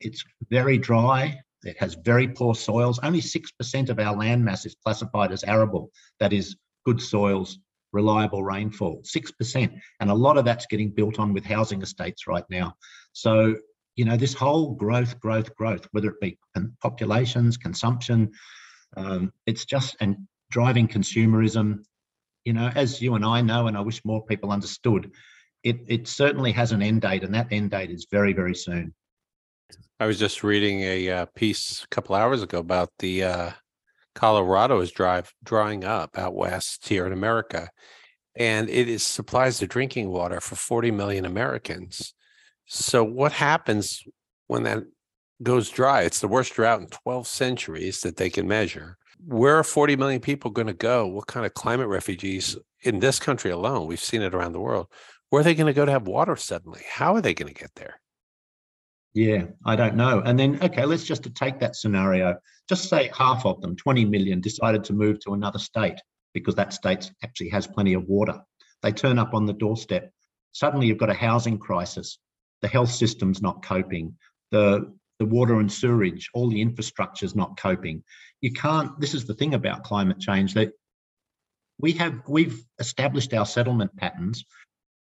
it's 0.00 0.24
very 0.50 0.78
dry. 0.78 1.40
It 1.62 1.76
has 1.78 1.94
very 1.94 2.28
poor 2.28 2.54
soils. 2.54 2.98
Only 3.02 3.20
six 3.20 3.52
percent 3.52 3.88
of 3.88 3.98
our 3.98 4.16
land 4.16 4.44
mass 4.44 4.66
is 4.66 4.76
classified 4.84 5.30
as 5.32 5.44
arable. 5.44 5.90
That 6.18 6.32
is 6.32 6.56
good 6.84 7.00
soils, 7.00 7.58
reliable 7.92 8.42
rainfall, 8.42 9.02
6%. 9.02 9.80
And 10.00 10.10
a 10.10 10.14
lot 10.14 10.38
of 10.38 10.44
that's 10.44 10.66
getting 10.66 10.90
built 10.90 11.18
on 11.18 11.32
with 11.32 11.44
housing 11.44 11.82
estates 11.82 12.26
right 12.26 12.44
now. 12.50 12.74
So, 13.12 13.56
you 13.96 14.04
know, 14.04 14.16
this 14.16 14.34
whole 14.34 14.74
growth, 14.74 15.20
growth, 15.20 15.54
growth, 15.54 15.86
whether 15.92 16.08
it 16.08 16.20
be 16.20 16.38
populations, 16.82 17.56
consumption, 17.56 18.32
um, 18.96 19.32
it's 19.46 19.64
just, 19.64 19.96
and 20.00 20.16
driving 20.50 20.88
consumerism, 20.88 21.84
you 22.44 22.52
know, 22.52 22.70
as 22.74 23.00
you 23.00 23.14
and 23.14 23.24
I 23.24 23.40
know, 23.42 23.66
and 23.68 23.76
I 23.76 23.80
wish 23.80 24.04
more 24.04 24.24
people 24.24 24.50
understood, 24.50 25.12
it, 25.62 25.80
it 25.86 26.08
certainly 26.08 26.52
has 26.52 26.72
an 26.72 26.82
end 26.82 27.02
date, 27.02 27.22
and 27.24 27.34
that 27.34 27.48
end 27.50 27.70
date 27.70 27.90
is 27.90 28.06
very, 28.10 28.32
very 28.32 28.54
soon. 28.54 28.94
I 30.00 30.06
was 30.06 30.18
just 30.18 30.42
reading 30.42 30.80
a 30.80 31.10
uh, 31.10 31.26
piece 31.36 31.84
a 31.84 31.88
couple 31.88 32.16
hours 32.16 32.42
ago 32.42 32.58
about 32.58 32.90
the 32.98 33.24
uh, 33.24 33.50
Colorado 34.14 34.80
is 34.80 34.90
drive 34.90 35.32
drying 35.44 35.84
up 35.84 36.18
out 36.18 36.34
west 36.34 36.88
here 36.88 37.06
in 37.06 37.12
America, 37.12 37.70
and 38.36 38.68
it 38.68 38.88
is 38.88 39.02
supplies 39.02 39.58
the 39.58 39.66
drinking 39.66 40.08
water 40.08 40.40
for 40.40 40.56
40 40.56 40.90
million 40.90 41.24
Americans. 41.24 42.14
So 42.66 43.04
what 43.04 43.32
happens 43.32 44.02
when 44.46 44.64
that 44.64 44.84
goes 45.42 45.70
dry? 45.70 46.02
It's 46.02 46.20
the 46.20 46.28
worst 46.28 46.54
drought 46.54 46.80
in 46.80 46.86
12 46.88 47.26
centuries 47.26 48.00
that 48.00 48.16
they 48.16 48.30
can 48.30 48.48
measure. 48.48 48.98
Where 49.24 49.56
are 49.56 49.64
40 49.64 49.96
million 49.96 50.20
people 50.20 50.50
going 50.50 50.66
to 50.66 50.72
go? 50.72 51.06
What 51.06 51.26
kind 51.26 51.46
of 51.46 51.54
climate 51.54 51.88
refugees 51.88 52.56
in 52.82 52.98
this 52.98 53.20
country 53.20 53.50
alone? 53.50 53.86
We've 53.86 54.00
seen 54.00 54.22
it 54.22 54.34
around 54.34 54.52
the 54.52 54.60
world. 54.60 54.88
Where 55.32 55.40
are 55.40 55.44
they 55.44 55.54
going 55.54 55.68
to 55.68 55.72
go 55.72 55.86
to 55.86 55.92
have 55.92 56.06
water 56.06 56.36
suddenly? 56.36 56.82
How 56.86 57.14
are 57.14 57.22
they 57.22 57.32
going 57.32 57.50
to 57.50 57.58
get 57.58 57.74
there? 57.74 57.98
Yeah, 59.14 59.44
I 59.64 59.76
don't 59.76 59.94
know. 59.94 60.20
And 60.20 60.38
then, 60.38 60.58
okay, 60.62 60.84
let's 60.84 61.04
just 61.04 61.26
take 61.34 61.58
that 61.58 61.74
scenario. 61.74 62.36
Just 62.68 62.90
say 62.90 63.10
half 63.16 63.46
of 63.46 63.62
them, 63.62 63.74
20 63.74 64.04
million, 64.04 64.42
decided 64.42 64.84
to 64.84 64.92
move 64.92 65.20
to 65.20 65.32
another 65.32 65.58
state 65.58 65.98
because 66.34 66.54
that 66.56 66.74
state 66.74 67.10
actually 67.24 67.48
has 67.48 67.66
plenty 67.66 67.94
of 67.94 68.04
water. 68.04 68.42
They 68.82 68.92
turn 68.92 69.18
up 69.18 69.32
on 69.32 69.46
the 69.46 69.54
doorstep. 69.54 70.12
Suddenly, 70.52 70.86
you've 70.86 70.98
got 70.98 71.08
a 71.08 71.14
housing 71.14 71.56
crisis. 71.56 72.18
The 72.60 72.68
health 72.68 72.90
system's 72.90 73.40
not 73.40 73.64
coping. 73.64 74.14
The 74.50 74.92
the 75.18 75.24
water 75.24 75.60
and 75.60 75.72
sewerage, 75.72 76.28
all 76.34 76.50
the 76.50 76.60
infrastructure 76.60 77.24
is 77.24 77.34
not 77.34 77.56
coping. 77.56 78.04
You 78.42 78.52
can't. 78.52 79.00
This 79.00 79.14
is 79.14 79.24
the 79.24 79.34
thing 79.34 79.54
about 79.54 79.84
climate 79.84 80.20
change 80.20 80.52
that 80.54 80.72
we 81.78 81.92
have. 81.92 82.20
We've 82.28 82.62
established 82.78 83.32
our 83.32 83.46
settlement 83.46 83.96
patterns 83.96 84.44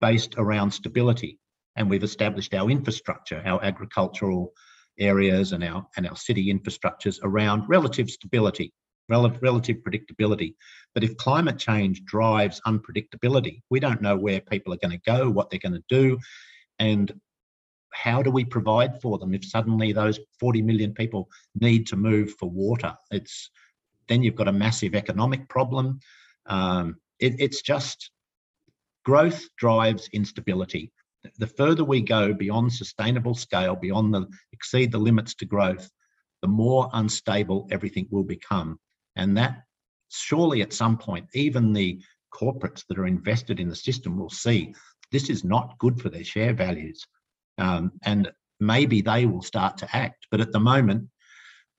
based 0.01 0.35
around 0.37 0.71
stability, 0.71 1.39
and 1.75 1.89
we've 1.89 2.03
established 2.03 2.53
our 2.53 2.69
infrastructure, 2.69 3.41
our 3.45 3.63
agricultural 3.63 4.53
areas, 4.99 5.53
and 5.53 5.63
our 5.63 5.85
and 5.97 6.07
our 6.07 6.15
city 6.15 6.53
infrastructures 6.53 7.19
around 7.23 7.67
relative 7.67 8.09
stability, 8.09 8.73
relative, 9.07 9.77
predictability. 9.77 10.55
But 10.93 11.03
if 11.03 11.17
climate 11.17 11.57
change 11.57 12.03
drives 12.05 12.61
unpredictability, 12.67 13.61
we 13.69 13.79
don't 13.79 14.01
know 14.01 14.17
where 14.17 14.41
people 14.41 14.73
are 14.73 14.77
going 14.77 14.97
to 14.99 15.11
go, 15.11 15.29
what 15.29 15.49
they're 15.49 15.59
going 15.59 15.73
to 15.73 15.83
do, 15.89 16.17
and 16.79 17.11
how 17.91 18.21
do 18.21 18.31
we 18.31 18.45
provide 18.45 19.01
for 19.01 19.17
them 19.17 19.33
if 19.33 19.43
suddenly 19.45 19.91
those 19.91 20.19
40 20.39 20.61
million 20.61 20.93
people 20.93 21.27
need 21.59 21.87
to 21.87 21.95
move 21.95 22.35
for 22.39 22.49
water? 22.49 22.95
It's 23.11 23.49
then 24.07 24.23
you've 24.23 24.35
got 24.35 24.47
a 24.47 24.53
massive 24.53 24.95
economic 24.95 25.47
problem. 25.49 25.99
Um, 26.47 26.95
it, 27.19 27.35
it's 27.39 27.61
just 27.61 28.11
growth 29.09 29.41
drives 29.57 30.09
instability 30.13 30.91
the 31.37 31.47
further 31.59 31.83
we 31.83 32.01
go 32.01 32.33
beyond 32.33 32.71
sustainable 32.71 33.35
scale 33.35 33.75
beyond 33.75 34.13
the 34.13 34.25
exceed 34.53 34.91
the 34.91 35.05
limits 35.09 35.33
to 35.35 35.45
growth 35.45 35.89
the 36.41 36.47
more 36.47 36.89
unstable 36.93 37.67
everything 37.71 38.07
will 38.11 38.23
become 38.23 38.79
and 39.15 39.37
that 39.37 39.53
surely 40.09 40.61
at 40.61 40.73
some 40.81 40.97
point 40.97 41.25
even 41.33 41.73
the 41.73 41.99
corporates 42.33 42.83
that 42.87 42.99
are 42.99 43.07
invested 43.07 43.59
in 43.59 43.69
the 43.69 43.75
system 43.75 44.17
will 44.17 44.29
see 44.29 44.73
this 45.11 45.29
is 45.29 45.43
not 45.43 45.77
good 45.79 45.99
for 45.99 46.09
their 46.09 46.23
share 46.23 46.53
values 46.53 47.03
um, 47.59 47.91
and 48.03 48.31
maybe 48.59 49.01
they 49.01 49.25
will 49.25 49.41
start 49.41 49.77
to 49.77 49.95
act. 49.95 50.27
But 50.31 50.41
at 50.41 50.51
the 50.51 50.59
moment, 50.59 51.09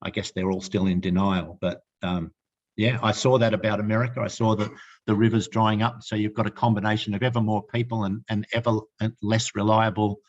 I 0.03 0.11
guess 0.11 0.31
they're 0.31 0.51
all 0.51 0.61
still 0.61 0.87
in 0.87 1.01
denial. 1.01 1.59
But 1.61 1.81
um, 2.03 2.33
yeah, 2.81 2.99
I 3.03 3.13
saw 3.13 3.37
that 3.37 3.53
about 3.53 3.79
America. 3.79 4.23
I 4.23 4.29
saw 4.29 4.57
the 4.57 4.71
the 5.07 5.15
rivers 5.15 5.49
drying 5.49 5.83
up. 5.83 5.99
So 6.01 6.17
you've 6.17 6.33
got 6.33 6.47
a 6.47 6.51
combination 6.51 7.13
of 7.13 7.23
ever 7.23 7.43
more 7.43 7.63
people 7.63 8.05
and 8.05 8.23
and 8.31 8.47
ever 8.55 8.81
less 9.21 9.55
reliable 9.55 10.21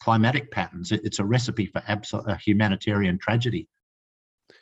climatic 0.00 0.50
patterns. 0.50 0.90
It, 0.90 1.02
it's 1.04 1.18
a 1.18 1.24
recipe 1.24 1.66
for 1.66 1.82
absolute 1.86 2.40
humanitarian 2.40 3.18
tragedy. 3.18 3.68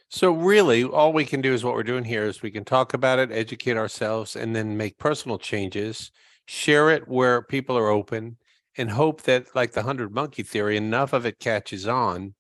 So 0.09 0.33
really, 0.33 0.83
all 0.83 1.13
we 1.13 1.25
can 1.25 1.41
do 1.41 1.55
is 1.55 1.63
what 1.63 1.75
we're 1.75 1.85
doing 1.85 2.05
here 2.05 2.25
is 2.25 2.43
we 2.43 2.51
can 2.51 2.65
talk 2.65 2.95
about 2.95 3.21
it, 3.21 3.31
educate 3.31 3.77
ourselves, 3.77 4.35
and 4.35 4.55
then 4.55 4.77
make 4.77 4.99
personal 4.99 5.39
changes. 5.39 6.11
Share 6.47 6.91
it 6.91 7.07
where 7.07 7.43
people 7.43 7.79
are 7.79 7.89
open 7.89 8.39
and 8.77 8.91
hope 8.91 9.23
that 9.23 9.55
like 9.55 9.71
the 9.71 9.81
100 9.81 10.13
monkey 10.13 10.43
theory 10.43 10.77
enough 10.77 11.13
of 11.13 11.25
it 11.25 11.39
catches 11.39 11.87
on 11.87 12.35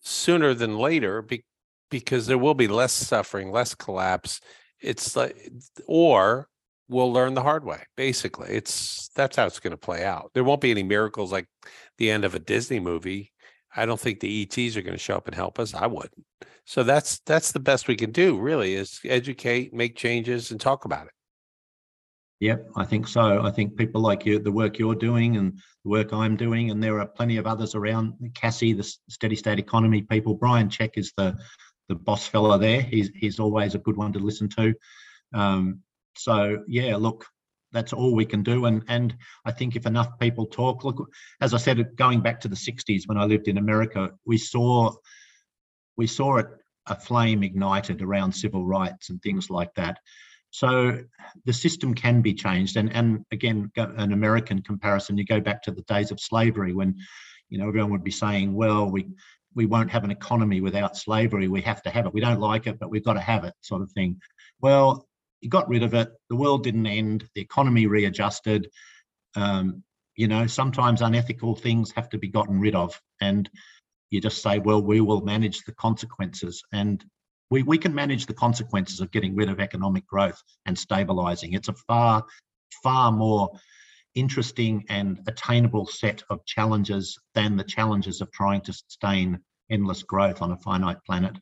sooner 0.00 0.54
than 0.54 0.78
later 0.78 1.20
be, 1.20 1.44
because 1.92 2.26
there 2.26 2.38
will 2.38 2.54
be 2.54 2.66
less 2.66 2.92
suffering 2.92 3.52
less 3.52 3.74
collapse 3.74 4.40
it's 4.80 5.14
like 5.14 5.52
or 5.86 6.48
we'll 6.88 7.12
learn 7.12 7.34
the 7.34 7.42
hard 7.42 7.64
way 7.64 7.82
basically 7.96 8.48
it's 8.48 9.10
that's 9.14 9.36
how 9.36 9.46
it's 9.46 9.60
going 9.60 9.70
to 9.72 9.76
play 9.76 10.04
out 10.04 10.30
there 10.34 10.42
won't 10.42 10.62
be 10.62 10.70
any 10.70 10.82
miracles 10.82 11.30
like 11.30 11.46
the 11.98 12.10
end 12.10 12.24
of 12.24 12.34
a 12.34 12.38
disney 12.40 12.80
movie 12.80 13.30
i 13.76 13.84
don't 13.86 14.00
think 14.00 14.18
the 14.20 14.42
ets 14.42 14.76
are 14.76 14.82
going 14.82 14.96
to 14.96 14.98
show 14.98 15.16
up 15.16 15.28
and 15.28 15.36
help 15.36 15.58
us 15.58 15.74
i 15.74 15.86
wouldn't 15.86 16.24
so 16.64 16.82
that's 16.82 17.20
that's 17.20 17.52
the 17.52 17.60
best 17.60 17.86
we 17.86 17.94
can 17.94 18.10
do 18.10 18.40
really 18.40 18.74
is 18.74 18.98
educate 19.04 19.74
make 19.74 19.94
changes 19.94 20.50
and 20.50 20.60
talk 20.60 20.86
about 20.86 21.06
it 21.06 21.12
Yep, 22.42 22.70
I 22.74 22.84
think 22.84 23.06
so. 23.06 23.40
I 23.44 23.52
think 23.52 23.76
people 23.76 24.00
like 24.00 24.26
you, 24.26 24.40
the 24.40 24.50
work 24.50 24.76
you're 24.76 24.96
doing 24.96 25.36
and 25.36 25.52
the 25.84 25.90
work 25.90 26.12
I'm 26.12 26.36
doing, 26.36 26.72
and 26.72 26.82
there 26.82 26.98
are 26.98 27.06
plenty 27.06 27.36
of 27.36 27.46
others 27.46 27.76
around. 27.76 28.14
CASSE, 28.34 28.72
the 28.72 28.82
steady 29.08 29.36
state 29.36 29.60
economy 29.60 30.02
people. 30.02 30.34
Brian 30.34 30.68
Czech 30.68 30.98
is 30.98 31.12
the 31.16 31.38
the 31.92 32.00
boss 32.00 32.26
fella 32.26 32.58
there. 32.58 32.80
He's 32.80 33.10
he's 33.14 33.38
always 33.38 33.74
a 33.74 33.78
good 33.78 33.96
one 33.96 34.12
to 34.14 34.18
listen 34.18 34.48
to. 34.50 34.74
Um, 35.34 35.80
so 36.16 36.64
yeah, 36.66 36.96
look, 36.96 37.26
that's 37.72 37.92
all 37.92 38.14
we 38.14 38.24
can 38.24 38.42
do. 38.42 38.64
And 38.64 38.82
and 38.88 39.14
I 39.44 39.52
think 39.52 39.76
if 39.76 39.86
enough 39.86 40.18
people 40.18 40.46
talk, 40.46 40.84
look, 40.84 41.10
as 41.40 41.54
I 41.54 41.58
said, 41.58 41.96
going 41.96 42.20
back 42.20 42.40
to 42.40 42.48
the 42.48 42.56
'60s 42.56 43.02
when 43.06 43.18
I 43.18 43.24
lived 43.24 43.48
in 43.48 43.58
America, 43.58 44.10
we 44.24 44.38
saw 44.38 44.94
we 45.96 46.06
saw 46.06 46.38
it 46.38 46.46
a 46.86 46.96
flame 46.96 47.42
ignited 47.42 48.02
around 48.02 48.32
civil 48.32 48.64
rights 48.64 49.10
and 49.10 49.22
things 49.22 49.50
like 49.50 49.74
that. 49.74 49.98
So 50.50 50.98
the 51.46 51.52
system 51.52 51.94
can 51.94 52.20
be 52.20 52.34
changed. 52.34 52.76
And, 52.76 52.92
and 52.92 53.24
again, 53.30 53.70
an 53.76 54.12
American 54.12 54.62
comparison, 54.62 55.16
you 55.16 55.24
go 55.24 55.40
back 55.40 55.62
to 55.62 55.70
the 55.70 55.82
days 55.82 56.10
of 56.10 56.20
slavery 56.20 56.74
when, 56.74 56.96
you 57.48 57.58
know, 57.58 57.68
everyone 57.68 57.92
would 57.92 58.04
be 58.04 58.10
saying, 58.10 58.52
well, 58.52 58.90
we, 58.90 59.06
we 59.54 59.66
won't 59.66 59.90
have 59.90 60.04
an 60.04 60.10
economy 60.10 60.60
without 60.60 60.96
slavery. 60.96 61.48
We 61.48 61.62
have 61.62 61.82
to 61.82 61.90
have 61.90 62.06
it. 62.06 62.14
We 62.14 62.20
don't 62.20 62.40
like 62.40 62.66
it, 62.66 62.78
but 62.78 62.90
we've 62.90 63.04
got 63.04 63.14
to 63.14 63.20
have 63.20 63.44
it, 63.44 63.54
sort 63.60 63.82
of 63.82 63.90
thing. 63.92 64.20
Well, 64.60 65.06
you 65.40 65.48
got 65.48 65.68
rid 65.68 65.82
of 65.82 65.94
it. 65.94 66.08
The 66.30 66.36
world 66.36 66.62
didn't 66.62 66.86
end. 66.86 67.28
The 67.34 67.40
economy 67.40 67.86
readjusted. 67.86 68.68
Um, 69.34 69.82
you 70.16 70.28
know, 70.28 70.46
sometimes 70.46 71.02
unethical 71.02 71.56
things 71.56 71.90
have 71.92 72.08
to 72.10 72.18
be 72.18 72.28
gotten 72.28 72.60
rid 72.60 72.74
of. 72.74 73.00
And 73.20 73.48
you 74.10 74.20
just 74.20 74.42
say, 74.42 74.58
well, 74.58 74.82
we 74.82 75.00
will 75.00 75.22
manage 75.22 75.62
the 75.64 75.72
consequences. 75.72 76.62
And 76.72 77.04
we, 77.50 77.62
we 77.62 77.78
can 77.78 77.94
manage 77.94 78.26
the 78.26 78.34
consequences 78.34 79.00
of 79.00 79.10
getting 79.10 79.34
rid 79.34 79.48
of 79.48 79.60
economic 79.60 80.06
growth 80.06 80.40
and 80.66 80.78
stabilizing. 80.78 81.54
It's 81.54 81.68
a 81.68 81.74
far, 81.74 82.24
far 82.82 83.10
more 83.10 83.50
interesting 84.14 84.84
and 84.88 85.20
attainable 85.26 85.86
set 85.86 86.22
of 86.30 86.44
challenges 86.44 87.18
than 87.34 87.56
the 87.56 87.64
challenges 87.64 88.20
of 88.20 88.30
trying 88.32 88.60
to 88.62 88.72
sustain 88.72 89.38
endless 89.70 90.02
growth 90.02 90.42
on 90.42 90.52
a 90.52 90.56
finite 90.58 90.98
planet. 91.04 91.36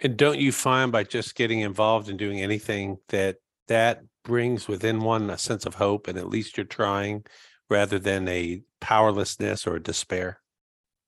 And 0.00 0.16
don't 0.16 0.38
you 0.38 0.52
find 0.52 0.92
by 0.92 1.04
just 1.04 1.34
getting 1.34 1.60
involved 1.60 2.08
in 2.08 2.16
doing 2.16 2.40
anything 2.40 2.98
that 3.08 3.36
that 3.66 4.02
brings 4.24 4.68
within 4.68 5.00
one 5.00 5.28
a 5.30 5.38
sense 5.38 5.66
of 5.66 5.74
hope 5.74 6.08
and 6.08 6.16
at 6.16 6.28
least 6.28 6.56
you're 6.56 6.64
trying 6.66 7.24
rather 7.68 7.98
than 7.98 8.28
a 8.28 8.62
powerlessness 8.80 9.66
or 9.66 9.76
a 9.76 9.82
despair? 9.82 10.40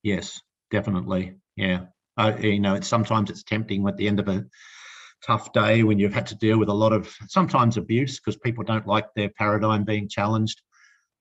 Yes, 0.03 0.41
definitely. 0.71 1.37
Yeah 1.57 1.87
uh, 2.21 2.37
you 2.39 2.61
know, 2.61 2.75
it's 2.75 2.89
sometimes 2.89 3.31
it's 3.31 3.43
tempting 3.43 3.87
at 3.89 3.97
the 3.97 4.07
end 4.07 4.21
of 4.21 4.29
a 4.29 4.45
tough 5.27 5.53
day 5.53 5.83
when 5.83 5.99
you've 5.99 6.15
had 6.15 6.27
to 6.27 6.35
deal 6.35 6.59
with 6.59 6.69
a 6.69 6.75
lot 6.75 6.93
of 6.93 7.15
sometimes 7.29 7.77
abuse 7.77 8.19
because 8.19 8.37
people 8.37 8.63
don't 8.65 8.87
like 8.87 9.07
their 9.15 9.31
paradigm 9.31 9.85
being 9.85 10.09
challenged. 10.09 10.61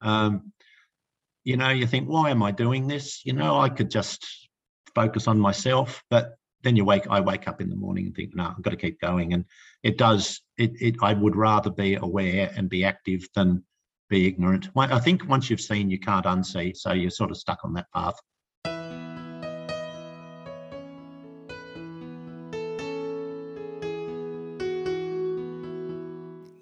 Um, 0.02 0.54
you 1.44 1.58
know, 1.58 1.70
you 1.70 1.88
think, 1.88 2.08
why 2.08 2.30
am 2.30 2.44
I 2.44 2.52
doing 2.52 2.88
this? 2.88 3.26
You 3.26 3.34
know, 3.34 3.60
I 3.60 3.70
could 3.70 3.90
just 3.90 4.26
focus 4.94 5.28
on 5.28 5.40
myself, 5.40 6.04
but 6.10 6.36
then 6.64 6.76
you 6.76 6.84
wake. 6.86 7.08
I 7.10 7.22
wake 7.22 7.48
up 7.48 7.62
in 7.62 7.70
the 7.70 7.76
morning 7.76 8.08
and 8.08 8.16
think, 8.16 8.36
no, 8.36 8.54
I've 8.56 8.62
got 8.62 8.72
to 8.72 8.78
keep 8.78 9.00
going. 9.00 9.34
And 9.34 9.46
it 9.84 9.98
does. 9.98 10.42
It. 10.58 10.74
it 10.82 10.96
I 11.02 11.14
would 11.14 11.36
rather 11.36 11.70
be 11.70 11.96
aware 11.96 12.52
and 12.56 12.70
be 12.70 12.84
active 12.84 13.28
than 13.34 13.64
be 14.10 14.28
ignorant. 14.28 14.70
I 14.76 15.00
think 15.00 15.28
once 15.28 15.50
you've 15.50 15.62
seen, 15.62 15.90
you 15.90 16.00
can't 16.00 16.26
unsee, 16.26 16.76
so 16.76 16.92
you're 16.92 17.12
sort 17.12 17.32
of 17.32 17.38
stuck 17.38 17.60
on 17.64 17.74
that 17.74 17.88
path. 17.94 18.16